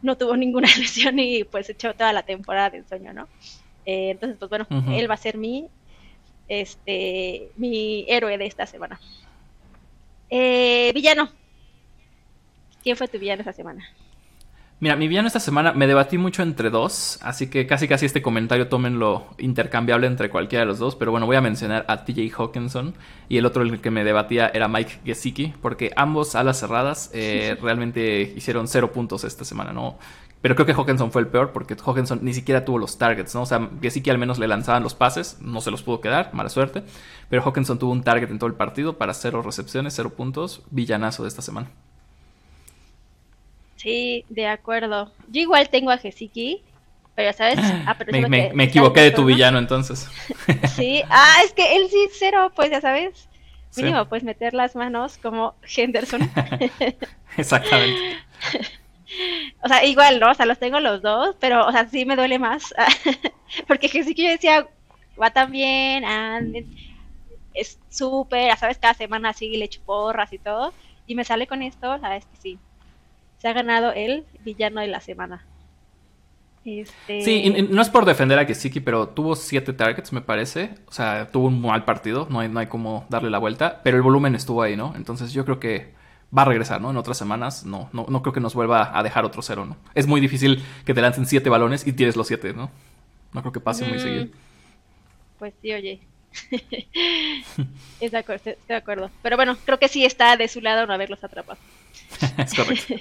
no 0.01 0.17
tuvo 0.17 0.35
ninguna 0.35 0.67
lesión 0.77 1.17
y 1.19 1.45
pues 1.45 1.69
echó 1.69 1.93
toda 1.95 2.13
la 2.13 2.23
temporada 2.23 2.69
de 2.69 2.77
ensueño, 2.79 3.13
¿no? 3.13 3.27
Eh, 3.85 4.11
entonces, 4.11 4.37
pues 4.37 4.49
bueno, 4.49 4.67
uh 4.69 4.75
-huh. 4.75 4.99
él 4.99 5.09
va 5.09 5.13
a 5.13 5.17
ser 5.17 5.37
mi, 5.37 5.69
este, 6.49 7.49
mi 7.55 8.05
héroe 8.09 8.37
de 8.37 8.45
esta 8.45 8.65
semana. 8.65 8.99
Eh, 10.29 10.91
villano. 10.93 11.31
¿Quién 12.83 12.97
fue 12.97 13.07
tu 13.07 13.17
villano 13.17 13.41
esta 13.41 13.53
semana? 13.53 13.87
Mira, 14.79 14.95
mi 14.95 15.07
villano 15.07 15.27
esta 15.27 15.39
semana 15.39 15.73
me 15.73 15.87
debatí 15.87 16.19
mucho 16.19 16.43
entre 16.43 16.69
dos, 16.69 17.17
así 17.23 17.47
que 17.47 17.65
casi 17.65 17.87
casi 17.87 18.05
este 18.05 18.21
comentario 18.21 18.67
tómenlo 18.67 19.25
intercambiable 19.39 20.05
entre 20.05 20.29
cualquiera 20.29 20.61
de 20.61 20.67
los 20.67 20.77
dos, 20.77 20.95
pero 20.95 21.09
bueno, 21.09 21.25
voy 21.25 21.35
a 21.35 21.41
mencionar 21.41 21.83
a 21.87 22.05
TJ 22.05 22.31
Hawkinson 22.37 22.93
y 23.27 23.37
el 23.37 23.47
otro 23.47 23.63
el 23.63 23.81
que 23.81 23.89
me 23.89 24.03
debatía 24.03 24.51
era 24.53 24.67
Mike 24.67 24.99
Gesicki, 25.03 25.55
porque 25.63 25.91
ambos 25.95 26.35
alas 26.35 26.59
cerradas 26.59 27.09
eh, 27.15 27.57
realmente 27.61 28.21
hicieron 28.35 28.67
cero 28.67 28.91
puntos 28.91 29.23
esta 29.23 29.43
semana, 29.45 29.73
¿no? 29.73 29.97
Pero 30.41 30.53
creo 30.53 30.67
que 30.67 30.73
Hawkinson 30.73 31.11
fue 31.11 31.23
el 31.23 31.27
peor 31.27 31.53
porque 31.53 31.75
Hawkinson 31.83 32.19
ni 32.21 32.35
siquiera 32.35 32.63
tuvo 32.63 32.77
los 32.77 32.99
targets, 32.99 33.33
¿no? 33.33 33.41
O 33.41 33.45
sea, 33.47 33.71
Gesicki 33.81 34.11
al 34.11 34.19
menos 34.19 34.37
le 34.37 34.47
lanzaban 34.47 34.83
los 34.83 34.93
pases, 34.93 35.39
no 35.41 35.59
se 35.59 35.71
los 35.71 35.81
pudo 35.81 36.01
quedar, 36.01 36.35
mala 36.35 36.49
suerte, 36.49 36.83
pero 37.31 37.41
Hawkinson 37.41 37.79
tuvo 37.79 37.93
un 37.93 38.03
target 38.03 38.29
en 38.29 38.37
todo 38.37 38.47
el 38.47 38.55
partido 38.55 38.99
para 38.99 39.15
cero 39.15 39.41
recepciones, 39.41 39.95
cero 39.95 40.11
puntos, 40.15 40.61
villanazo 40.69 41.23
de 41.23 41.29
esta 41.29 41.41
semana. 41.41 41.71
Sí, 43.77 44.25
de 44.29 44.47
acuerdo. 44.47 45.11
Yo 45.29 45.41
igual 45.41 45.69
tengo 45.69 45.91
a 45.91 45.97
Gesicki, 45.97 46.61
pero 47.15 47.33
sabes, 47.33 47.57
ah, 47.85 47.95
pero 47.97 48.11
me, 48.11 48.27
me, 48.27 48.51
me 48.53 48.63
equivoqué 48.65 49.01
de 49.01 49.11
tu 49.11 49.25
villano 49.25 49.57
entonces. 49.57 50.07
sí, 50.75 51.01
ah, 51.09 51.37
es 51.43 51.53
que 51.53 51.77
él 51.77 51.87
sí 51.89 52.09
cero, 52.11 52.51
pues 52.55 52.69
ya 52.69 52.81
sabes. 52.81 53.27
Mínimo, 53.75 54.01
sí. 54.01 54.05
pues 54.09 54.23
meter 54.23 54.53
las 54.53 54.75
manos 54.75 55.17
como 55.17 55.55
Henderson. 55.75 56.29
Exactamente. 57.37 58.17
o 59.63 59.67
sea, 59.67 59.85
igual, 59.85 60.19
¿no? 60.19 60.31
O 60.31 60.33
sea, 60.33 60.45
los 60.45 60.59
tengo 60.59 60.79
los 60.79 61.01
dos, 61.01 61.35
pero, 61.39 61.65
o 61.65 61.71
sea, 61.71 61.87
sí 61.87 62.05
me 62.05 62.15
duele 62.15 62.39
más. 62.39 62.73
Porque 63.67 63.89
Gesicki 63.89 64.23
yo 64.23 64.29
decía, 64.29 64.67
va 65.21 65.31
tan 65.31 65.51
bien, 65.51 66.03
and 66.05 66.65
es 67.53 67.79
súper, 67.89 68.55
sabes, 68.57 68.77
cada 68.77 68.93
semana 68.93 69.29
así 69.29 69.49
le 69.57 69.65
echo 69.65 69.81
porras 69.85 70.31
y 70.31 70.37
todo. 70.37 70.73
Y 71.07 71.15
me 71.15 71.23
sale 71.23 71.47
con 71.47 71.63
esto, 71.63 71.99
sabes 71.99 72.25
que 72.25 72.37
sí, 72.37 72.59
se 73.37 73.47
ha 73.47 73.53
ganado 73.53 73.91
el 73.93 74.25
villano 74.43 74.81
de 74.81 74.87
la 74.87 74.99
semana. 74.99 75.45
Este... 76.65 77.21
Sí, 77.21 77.43
y, 77.45 77.57
y 77.57 77.61
no 77.63 77.81
es 77.81 77.89
por 77.89 78.05
defender 78.05 78.37
a 78.39 78.45
Gesicki, 78.45 78.81
pero 78.81 79.07
tuvo 79.09 79.35
siete 79.35 79.71
targets, 79.71 80.11
me 80.11 80.21
parece. 80.21 80.75
O 80.87 80.91
sea, 80.91 81.29
tuvo 81.31 81.47
un 81.47 81.61
mal 81.61 81.85
partido, 81.85 82.27
no 82.29 82.41
hay, 82.41 82.49
no 82.49 82.59
hay 82.59 82.67
como 82.67 83.05
darle 83.09 83.29
la 83.29 83.37
vuelta, 83.37 83.81
pero 83.83 83.97
el 83.97 84.03
volumen 84.03 84.35
estuvo 84.35 84.61
ahí, 84.61 84.75
¿no? 84.75 84.93
Entonces 84.95 85.31
yo 85.31 85.45
creo 85.45 85.59
que 85.59 85.93
va 86.37 86.41
a 86.41 86.45
regresar, 86.45 86.81
¿no? 86.81 86.91
En 86.91 86.97
otras 86.97 87.17
semanas, 87.17 87.65
no, 87.65 87.89
no, 87.93 88.05
no 88.09 88.21
creo 88.21 88.33
que 88.33 88.41
nos 88.41 88.53
vuelva 88.53 88.97
a 88.97 89.01
dejar 89.01 89.23
otro 89.23 89.41
cero, 89.41 89.65
¿no? 89.65 89.77
Es 89.95 90.07
muy 90.07 90.19
difícil 90.19 90.61
que 90.85 90.93
te 90.93 91.01
lancen 91.01 91.25
siete 91.25 91.49
balones 91.49 91.87
y 91.87 91.93
tienes 91.93 92.17
los 92.17 92.27
siete, 92.27 92.53
¿no? 92.53 92.69
No 93.33 93.41
creo 93.41 93.53
que 93.53 93.59
pase 93.61 93.85
mm, 93.85 93.89
muy 93.89 93.99
seguido. 93.99 94.27
Pues 95.39 95.53
sí, 95.61 95.71
oye. 95.71 96.01
es 97.99 98.11
de 98.11 98.17
acuerdo, 98.17 98.35
estoy 98.49 98.55
de 98.67 98.75
acuerdo. 98.75 99.11
Pero 99.21 99.35
bueno, 99.35 99.57
creo 99.65 99.79
que 99.79 99.87
sí 99.87 100.05
está 100.05 100.37
de 100.37 100.47
su 100.47 100.61
lado 100.61 100.85
no 100.85 100.93
haberlos 100.93 101.23
atrapado. 101.23 101.59
es 102.37 102.53
correcto. 102.53 102.95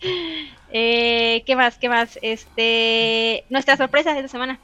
eh, 0.72 1.42
¿Qué 1.46 1.56
más? 1.56 1.78
¿Qué 1.78 1.88
más? 1.88 2.18
Este, 2.22 3.44
nuestra 3.50 3.76
sorpresa 3.76 4.12
de 4.12 4.20
esta 4.20 4.28
semana. 4.28 4.58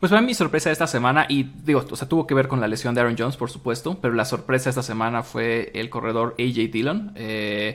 Pues 0.00 0.10
fue 0.10 0.20
mi 0.22 0.32
sorpresa 0.32 0.68
de 0.68 0.74
esta 0.74 0.86
semana 0.86 1.26
y 1.28 1.42
digo, 1.42 1.84
o 1.90 1.96
sea, 1.96 2.08
tuvo 2.08 2.24
que 2.24 2.34
ver 2.34 2.46
con 2.46 2.60
la 2.60 2.68
lesión 2.68 2.94
de 2.94 3.00
Aaron 3.00 3.16
Jones, 3.18 3.36
por 3.36 3.50
supuesto, 3.50 3.98
pero 4.00 4.14
la 4.14 4.24
sorpresa 4.24 4.70
esta 4.70 4.82
semana 4.82 5.24
fue 5.24 5.72
el 5.74 5.90
corredor 5.90 6.36
AJ 6.38 6.70
Dillon. 6.70 7.12
Eh, 7.16 7.74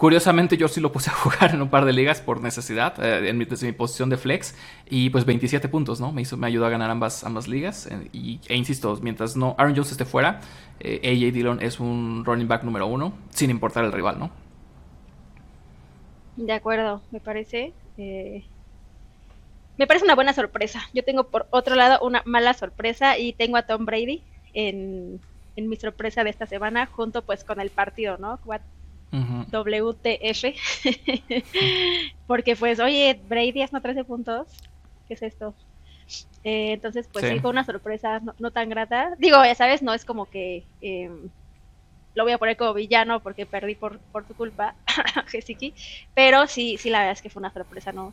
Curiosamente 0.00 0.56
yo 0.56 0.66
sí 0.66 0.80
lo 0.80 0.92
puse 0.92 1.10
a 1.10 1.12
jugar 1.22 1.54
en 1.54 1.60
un 1.60 1.68
par 1.68 1.84
de 1.84 1.92
ligas 1.92 2.22
por 2.22 2.40
necesidad, 2.40 2.94
eh, 3.04 3.28
en 3.28 3.36
mi, 3.36 3.44
desde 3.44 3.66
mi 3.66 3.74
posición 3.74 4.08
de 4.08 4.16
flex, 4.16 4.54
y 4.88 5.10
pues 5.10 5.26
27 5.26 5.68
puntos, 5.68 6.00
¿no? 6.00 6.10
Me, 6.10 6.22
hizo, 6.22 6.38
me 6.38 6.46
ayudó 6.46 6.64
a 6.64 6.70
ganar 6.70 6.90
ambas, 6.90 7.22
ambas 7.22 7.48
ligas, 7.48 7.86
y, 8.10 8.40
e 8.48 8.56
insisto, 8.56 8.98
mientras 9.02 9.36
no 9.36 9.54
Aaron 9.58 9.74
Jones 9.74 9.90
esté 9.92 10.06
fuera, 10.06 10.40
eh, 10.80 11.02
AJ 11.04 11.34
Dillon 11.34 11.60
es 11.60 11.80
un 11.80 12.24
running 12.24 12.48
back 12.48 12.62
número 12.62 12.86
uno, 12.86 13.12
sin 13.28 13.50
importar 13.50 13.84
el 13.84 13.92
rival, 13.92 14.18
¿no? 14.18 14.30
De 16.36 16.54
acuerdo, 16.54 17.02
me 17.10 17.20
parece. 17.20 17.74
Eh, 17.98 18.42
me 19.76 19.86
parece 19.86 20.06
una 20.06 20.14
buena 20.14 20.32
sorpresa. 20.32 20.80
Yo 20.94 21.04
tengo 21.04 21.24
por 21.24 21.46
otro 21.50 21.74
lado 21.74 21.98
una 22.02 22.22
mala 22.24 22.54
sorpresa 22.54 23.18
y 23.18 23.34
tengo 23.34 23.58
a 23.58 23.66
Tom 23.66 23.84
Brady 23.84 24.22
en, 24.54 25.20
en 25.56 25.68
mi 25.68 25.76
sorpresa 25.76 26.24
de 26.24 26.30
esta 26.30 26.46
semana, 26.46 26.86
junto 26.86 27.20
pues 27.20 27.44
con 27.44 27.60
el 27.60 27.68
partido, 27.68 28.16
¿no? 28.16 28.38
Uh 29.12 29.16
-huh. 29.16 29.46
WTF. 29.50 30.56
Porque 32.26 32.56
pues, 32.56 32.78
oye, 32.78 33.20
Brady 33.28 33.64
no 33.72 33.80
13 33.80 34.04
puntos. 34.04 34.48
¿Qué 35.08 35.14
es 35.14 35.22
esto? 35.22 35.54
Eh, 36.44 36.72
entonces, 36.72 37.08
pues 37.12 37.24
sí. 37.24 37.32
sí. 37.32 37.40
fue 37.40 37.50
una 37.50 37.64
sorpresa 37.64 38.20
no, 38.20 38.34
no, 38.38 38.50
tan 38.50 38.68
grata. 38.68 39.14
Digo, 39.18 39.44
ya 39.44 39.54
sabes, 39.54 39.82
no 39.82 39.92
es 39.94 40.04
como 40.04 40.26
que 40.26 40.64
eh, 40.80 41.10
lo 42.14 42.24
voy 42.24 42.32
a 42.32 42.38
poner 42.38 42.56
como 42.56 42.74
villano 42.74 43.20
porque 43.20 43.46
perdí 43.46 43.74
por, 43.74 43.98
por 43.98 44.24
tu 44.24 44.34
culpa, 44.34 44.74
Gesicki. 45.26 45.74
Pero 46.14 46.46
sí, 46.46 46.76
sí, 46.78 46.90
la 46.90 47.00
verdad 47.00 47.12
es 47.12 47.22
que 47.22 47.30
fue 47.30 47.40
una 47.40 47.52
sorpresa, 47.52 47.92
no, 47.92 48.12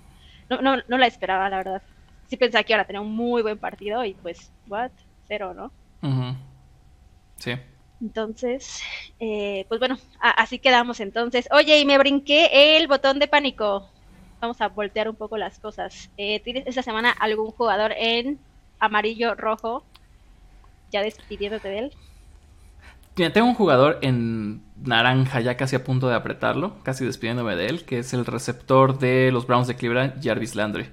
no, 0.49 0.61
no, 0.61 0.77
no 0.87 0.97
la 0.97 1.07
esperaba, 1.07 1.49
la 1.49 1.57
verdad. 1.57 1.81
Sí 2.27 2.37
pensaba 2.37 2.63
que 2.63 2.73
ahora 2.73 2.85
tenía 2.85 3.01
un 3.01 3.15
muy 3.15 3.41
buen 3.41 3.57
partido 3.57 4.03
y 4.03 4.13
pues, 4.13 4.51
what? 4.67 4.91
Cero, 5.27 5.53
¿no? 5.53 5.71
Uh 6.01 6.13
-huh. 6.13 6.35
Sí. 7.37 7.53
Entonces, 8.01 8.81
eh, 9.19 9.65
pues 9.69 9.79
bueno, 9.79 9.97
así 10.19 10.59
quedamos 10.59 10.99
entonces. 10.99 11.47
Oye, 11.51 11.79
y 11.79 11.85
me 11.85 11.97
brinqué 11.97 12.77
el 12.77 12.87
botón 12.87 13.19
de 13.19 13.27
pánico. 13.27 13.89
Vamos 14.39 14.61
a 14.61 14.67
voltear 14.67 15.09
un 15.09 15.15
poco 15.15 15.37
las 15.37 15.59
cosas. 15.59 16.11
Eh, 16.17 16.39
¿Tienes 16.41 16.67
esta 16.67 16.83
semana 16.83 17.11
algún 17.11 17.51
jugador 17.51 17.93
en 17.97 18.39
amarillo, 18.79 19.33
rojo? 19.33 19.83
Ya 20.91 21.01
despidiéndote 21.01 21.67
de 21.67 21.79
él. 21.79 21.93
tengo 23.33 23.47
un 23.47 23.55
jugador 23.55 23.97
en 24.03 24.61
naranja 24.83 25.39
ya 25.41 25.57
casi 25.57 25.75
a 25.75 25.83
punto 25.83 26.07
de 26.07 26.15
apretarlo, 26.15 26.75
casi 26.83 27.03
despidiéndome 27.03 27.55
de 27.55 27.65
él, 27.65 27.83
que 27.83 27.99
es 27.99 28.13
el 28.13 28.27
receptor 28.27 28.99
de 28.99 29.31
los 29.31 29.47
Browns 29.47 29.67
de 29.67 29.75
Cleveland, 29.75 30.23
Jarvis 30.23 30.55
Landry. 30.55 30.87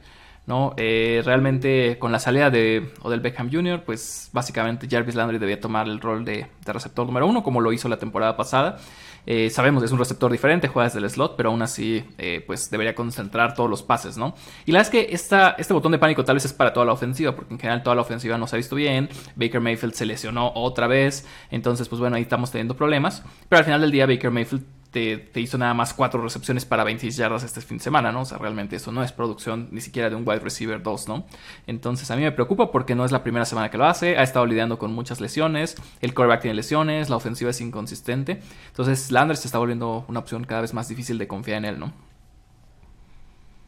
¿No? 0.47 0.75
Eh, 0.77 1.23
realmente 1.25 1.99
con 1.99 2.13
la 2.13 2.19
salida 2.19 2.51
de 2.51 2.93
Odell 3.03 3.21
Beckham 3.21 3.51
Jr., 3.51 3.83
pues 3.85 4.29
básicamente 4.33 4.87
Jarvis 4.91 5.15
Landry 5.15 5.39
debía 5.39 5.61
tomar 5.61 5.87
el 5.87 6.01
rol 6.01 6.25
de, 6.25 6.47
receptor 6.65 7.07
número 7.07 7.27
uno, 7.27 7.43
como 7.43 7.61
lo 7.61 7.73
hizo 7.73 7.89
la 7.89 7.99
temporada 7.99 8.37
pasada. 8.37 8.79
Eh, 9.27 9.49
sabemos 9.49 9.83
que 9.83 9.87
es 9.87 9.93
un 9.93 9.99
receptor 9.99 10.31
diferente, 10.31 10.69
juega 10.69 10.89
desde 10.89 10.99
el 10.99 11.09
slot, 11.09 11.37
pero 11.37 11.49
aún 11.49 11.63
así 11.63 12.05
eh, 12.19 12.45
pues 12.47 12.71
debería 12.71 12.95
concentrar 12.95 13.55
todos 13.55 13.71
los 13.71 13.83
pases, 13.83 14.19
¿no? 14.19 14.35
Y 14.67 14.73
la 14.73 14.81
verdad 14.81 14.95
es 14.95 15.07
que 15.07 15.15
esta, 15.15 15.51
este 15.57 15.73
botón 15.73 15.93
de 15.93 15.99
pánico 15.99 16.25
tal 16.25 16.37
vez 16.37 16.45
es 16.45 16.53
para 16.53 16.75
toda 16.75 16.85
la 16.85 16.93
ofensiva, 16.93 17.35
porque 17.35 17.55
en 17.55 17.61
general 17.61 17.83
toda 17.83 17.97
la 17.97 18.03
ofensiva 18.03 18.37
no 18.37 18.47
se 18.47 18.57
ha 18.57 18.59
visto 18.59 18.77
bien, 18.77 19.09
Baker 19.37 19.63
Mayfield 19.63 19.95
se 19.95 20.05
lesionó 20.05 20.53
otra 20.55 20.89
vez, 20.89 21.27
entonces 21.51 21.89
pues 21.89 22.01
bueno, 22.01 22.17
ahí 22.17 22.23
estamos 22.23 22.51
teniendo 22.51 22.77
problemas, 22.77 23.23
pero 23.49 23.61
al 23.61 23.65
final 23.65 23.81
del 23.81 23.93
día 23.93 24.05
Baker 24.05 24.31
Mayfield 24.31 24.63
te, 24.95 25.41
hizo 25.41 25.59
nada 25.59 25.75
más 25.75 25.93
cuatro 25.93 26.23
recepciones 26.23 26.65
para 26.65 26.85
26 26.85 27.17
yardas 27.17 27.43
este 27.43 27.61
fin 27.61 27.79
de 27.79 27.85
semana, 27.85 28.13
¿no? 28.13 28.21
O 28.21 28.25
sea, 28.25 28.39
realmente 28.39 28.77
eso 28.77 28.93
no 28.93 29.03
es 29.03 29.11
producción 29.11 29.69
ni 29.73 29.81
siquiera 29.81 30.09
de 30.09 30.15
un 30.15 30.27
wide 30.27 30.39
receiver 30.39 30.81
2, 30.81 31.09
¿no? 31.09 31.27
Entonces 31.67 32.09
a 32.13 32.17
mí 32.17 32.23
me 32.23 32.31
preocupa 32.31 32.71
porque 32.71 32.95
no 32.95 33.05
es 33.05 33.11
la 33.11 33.25
primera 33.25 33.45
semana 33.45 33.73
que 33.73 33.77
lo 33.77 33.87
hace, 33.87 34.17
ha 34.17 34.23
estado 34.23 34.47
lidiando 34.47 34.79
con 34.79 34.93
muchas 34.93 35.21
lesiones, 35.21 35.75
el 36.01 36.15
quarterback 36.15 36.43
tiene 36.43 36.55
lesiones, 36.55 37.11
la 37.11 37.17
ofensiva 37.17 37.51
es 37.51 37.61
inconsistente, 37.61 38.41
entonces 38.69 39.11
Landers 39.11 39.41
se 39.41 39.49
está 39.49 39.59
volviendo 39.59 40.05
una 40.07 40.21
opción 40.21 40.45
cada 40.45 40.61
vez 40.61 40.73
más 40.73 40.89
difícil 40.89 41.19
de 41.19 41.27
confiar 41.27 41.59
en 41.59 41.65
él, 41.65 41.81
¿no? 41.81 41.93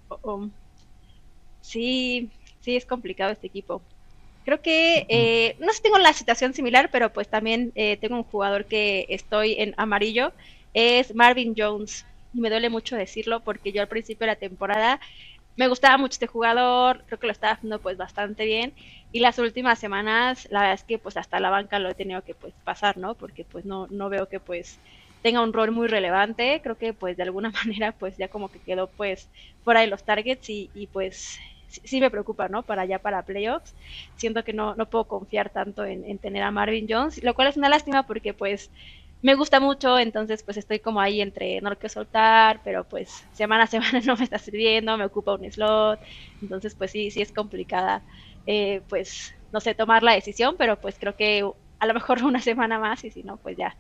Oh, 0.09 0.21
oh. 0.23 0.49
Sí, 1.61 2.31
sí, 2.61 2.77
es 2.77 2.87
complicado 2.87 3.33
este 3.33 3.49
equipo. 3.49 3.83
Creo 4.45 4.63
que, 4.63 5.07
eh, 5.09 5.57
no 5.59 5.67
sé 5.71 5.79
si 5.79 5.83
tengo 5.83 5.99
la 5.99 6.13
situación 6.13 6.55
similar, 6.55 6.91
pero 6.93 7.13
pues 7.13 7.27
también 7.27 7.73
eh, 7.75 7.97
tengo 7.97 8.15
un 8.15 8.23
jugador 8.23 8.67
que 8.67 9.07
estoy 9.09 9.57
en 9.59 9.75
amarillo 9.77 10.33
es 10.77 11.15
Marvin 11.15 11.55
Jones. 11.57 12.05
Y 12.35 12.41
me 12.41 12.51
duele 12.51 12.69
mucho 12.69 12.97
decirlo 12.97 13.41
porque 13.41 13.73
yo 13.73 13.81
al 13.81 13.89
principio 13.89 14.27
de 14.27 14.33
la 14.33 14.37
temporada 14.37 15.01
me 15.57 15.69
gustaba 15.69 15.97
mucho 15.97 16.13
este 16.13 16.27
jugador, 16.27 17.03
creo 17.07 17.19
que 17.19 17.27
lo 17.27 17.33
estaba 17.33 17.55
haciendo 17.55 17.81
pues 17.81 17.97
bastante 17.97 18.45
bien 18.45 18.75
y 19.11 19.21
las 19.21 19.39
últimas 19.39 19.79
semanas 19.79 20.47
la 20.51 20.61
verdad 20.61 20.75
es 20.75 20.85
que 20.85 20.99
pues 20.99 21.17
hasta 21.17 21.41
la 21.41 21.49
banca 21.49 21.79
lo 21.79 21.89
he 21.89 21.95
tenido 21.95 22.23
que 22.23 22.35
pues 22.35 22.53
pasar, 22.63 22.99
¿no? 22.99 23.15
Porque 23.15 23.45
pues 23.45 23.65
no, 23.65 23.87
no 23.89 24.11
veo 24.11 24.29
que 24.29 24.39
pues 24.39 24.79
tenga 25.23 25.43
un 25.43 25.55
rol 25.55 25.71
muy 25.71 25.89
relevante, 25.89 26.61
creo 26.63 26.77
que 26.77 26.93
pues 26.93 27.17
de 27.17 27.23
alguna 27.23 27.51
manera 27.65 27.93
pues 27.93 28.19
ya 28.19 28.29
como 28.29 28.51
que 28.51 28.59
quedó 28.59 28.89
pues 28.89 29.31
fuera 29.65 29.81
de 29.81 29.87
los 29.87 30.05
targets 30.05 30.51
y, 30.51 30.89
pues 30.93 31.39
sí, 31.69 32.01
me 32.01 32.11
preocupa, 32.11 32.49
¿no? 32.49 32.63
Para 32.63 32.83
allá, 32.83 32.99
para 32.99 33.23
playoffs. 33.23 33.75
Siento 34.17 34.45
que 34.45 34.53
no, 34.53 34.75
no 34.75 34.91
puedo 34.91 35.05
confiar 35.05 35.49
tanto 35.49 35.87
en, 35.87 36.19
tener 36.19 36.43
a 36.43 36.51
Marvin 36.51 36.87
Jones, 36.87 37.23
lo 37.25 37.35
cual 37.35 37.49
es 37.49 37.57
una 37.57 37.71
lástima 37.71 38.03
porque 38.03 38.35
pues 38.35 38.71
me 39.27 39.35
gusta 39.35 39.59
mucho, 39.59 39.99
entonces 39.99 40.45
pues 40.45 40.57
estoy 40.57 40.79
como 40.79 41.01
ahí 41.01 41.21
entre 41.21 41.61
no 41.61 41.69
lo 41.69 41.77
quiero 41.77 41.93
soltar, 41.93 42.61
pero 42.63 42.85
pues 42.89 43.11
semana 43.33 43.65
a 43.65 43.67
semana 43.75 44.01
no 44.05 44.17
me 44.17 44.23
está 44.23 44.39
sirviendo, 44.39 44.97
me 44.97 45.05
ocupa 45.05 45.35
un 45.35 45.51
slot, 45.51 45.99
entonces 46.41 46.77
pues 46.77 46.93
sí, 46.93 47.11
sí 47.11 47.23
es 47.23 47.33
complicada, 47.33 48.05
eh, 48.47 48.83
pues 48.89 49.33
no 49.51 49.61
sé, 49.61 49.75
tomar 49.75 50.05
la 50.05 50.13
decisión, 50.13 50.55
pero 50.57 50.81
pues 50.81 50.97
creo 51.01 51.17
que 51.17 51.43
a 51.81 51.87
lo 51.87 51.95
mejor 51.95 52.23
una 52.23 52.41
semana 52.41 52.79
más 52.79 53.03
y 53.03 53.11
si 53.11 53.25
no, 53.25 53.39
pues 53.39 53.57
ya 53.57 53.77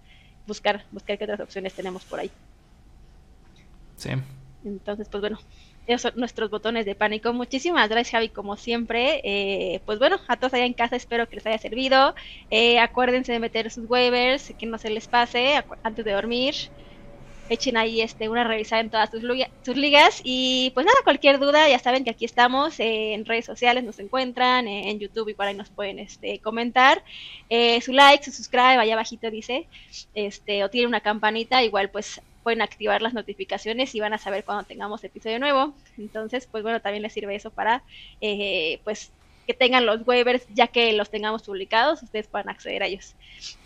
buscar, 0.47 0.85
buscar 0.91 1.17
qué 1.17 1.25
otras 1.25 1.41
opciones 1.41 1.75
tenemos 1.75 2.05
por 2.07 2.19
ahí. 2.19 2.31
Sí. 3.97 4.11
Entonces, 4.65 5.09
pues 5.09 5.21
bueno, 5.21 5.39
esos 5.87 6.17
nuestros 6.17 6.51
botones 6.51 6.85
de 6.85 6.95
pánico. 6.95 7.33
Muchísimas 7.33 7.89
gracias, 7.89 8.13
Javi, 8.13 8.29
como 8.29 8.57
siempre. 8.57 9.21
Eh, 9.25 9.81
pues 9.87 9.99
bueno, 9.99 10.19
a 10.29 10.37
todos 10.37 10.55
allá 10.55 10.65
en 10.65 10.73
casa 10.73 10.97
espero 10.97 11.29
que 11.29 11.37
les 11.37 11.47
haya 11.47 11.59
servido. 11.59 12.15
Eh, 12.51 12.79
acuérdense 12.79 13.33
de 13.33 13.39
meter 13.39 13.71
sus 13.71 13.89
waivers, 13.89 14.53
que 14.59 14.67
no 14.67 14.79
se 14.79 14.91
les 14.91 15.09
pase 15.09 15.63
antes 15.83 16.05
de 16.05 16.13
dormir. 16.13 16.55
Echen 17.49 17.77
ahí 17.77 18.01
este, 18.01 18.29
una 18.29 18.43
revisada 18.43 18.81
en 18.81 18.91
todas 18.91 19.11
sus, 19.11 19.23
ligas. 19.77 20.21
Y 20.25 20.73
pues 20.75 20.85
nada, 20.85 20.99
cualquier 21.05 21.39
duda, 21.39 21.69
ya 21.69 21.79
saben 21.79 22.03
que 22.03 22.11
aquí 22.11 22.25
estamos 22.25 22.81
eh, 22.81 23.15
en 23.15 23.25
redes 23.25 23.45
sociales, 23.45 23.85
nos 23.85 24.01
encuentran, 24.01 24.67
en 24.67 24.99
YouTube 24.99 25.29
igual 25.29 25.49
ahí 25.49 25.55
nos 25.55 25.71
pueden 25.71 26.01
este, 26.01 26.41
comentar. 26.41 27.05
su 27.81 27.93
like, 27.93 28.25
su 28.25 28.33
subscribe, 28.33 28.79
allá 28.79 28.95
abajito 28.95 29.31
dice, 29.31 29.69
este, 30.15 30.65
o 30.65 30.71
tiene 30.71 30.89
una 30.89 31.01
campanita, 31.01 31.63
igual 31.63 31.89
pues 31.91 32.21
pueden 32.47 32.63
activar 32.63 33.03
las 33.03 33.13
notificaciones 33.13 33.93
y 33.97 33.99
van 33.99 34.13
a 34.13 34.19
saber 34.19 34.45
cuando 34.45 34.63
tengamos 34.63 35.03
episodio 35.03 35.41
nuevo. 35.41 35.75
Entonces, 35.99 36.47
pues 36.49 36.63
bueno, 36.63 36.81
también 36.81 37.03
les 37.03 37.13
sirve 37.13 37.35
eso 37.35 37.51
para, 37.51 37.83
eh, 38.21 38.79
pues, 38.85 39.11
que 39.49 39.53
tengan 39.53 39.85
los 39.85 40.07
waivers, 40.07 40.47
ya 40.55 40.69
que 40.69 40.93
los 40.93 41.11
tengamos 41.11 41.43
publicados, 41.43 42.05
ustedes 42.05 42.29
puedan 42.29 42.49
acceder 42.49 42.85
a 42.85 42.87
ellos. 42.87 43.17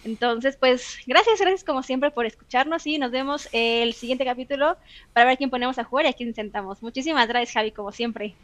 Entonces, 0.03 0.57
pues, 0.57 0.97
gracias, 1.07 1.39
gracias 1.39 1.63
como 1.63 1.83
siempre 1.83 2.11
por 2.11 2.25
escucharnos 2.25 2.87
y 2.87 2.97
nos 2.97 3.11
vemos 3.11 3.51
el 3.53 3.93
siguiente 3.93 4.25
capítulo 4.25 4.79
para 5.13 5.27
ver 5.27 5.37
quién 5.37 5.51
ponemos 5.51 5.79
a 5.79 5.85
jugar 5.85 6.07
y 6.07 6.09
a 6.09 6.15
quién 6.15 6.35
sentamos. 6.35 6.83
Muchísimas 6.83 7.29
gracias, 7.29 7.53
Javi, 7.53 7.73
como 7.73 7.93
siempre. 7.93 8.35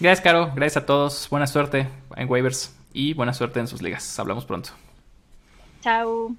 Gracias, 0.00 0.20
Caro. 0.20 0.52
Gracias 0.54 0.82
a 0.82 0.84
todos. 0.84 1.30
Buena 1.30 1.46
suerte 1.46 1.88
en 2.14 2.28
waivers 2.28 2.76
y 2.92 3.14
buena 3.14 3.32
suerte 3.32 3.58
en 3.58 3.68
sus 3.68 3.80
ligas. 3.80 4.18
Hablamos 4.18 4.44
pronto. 4.44 4.68
Chao. 5.80 6.36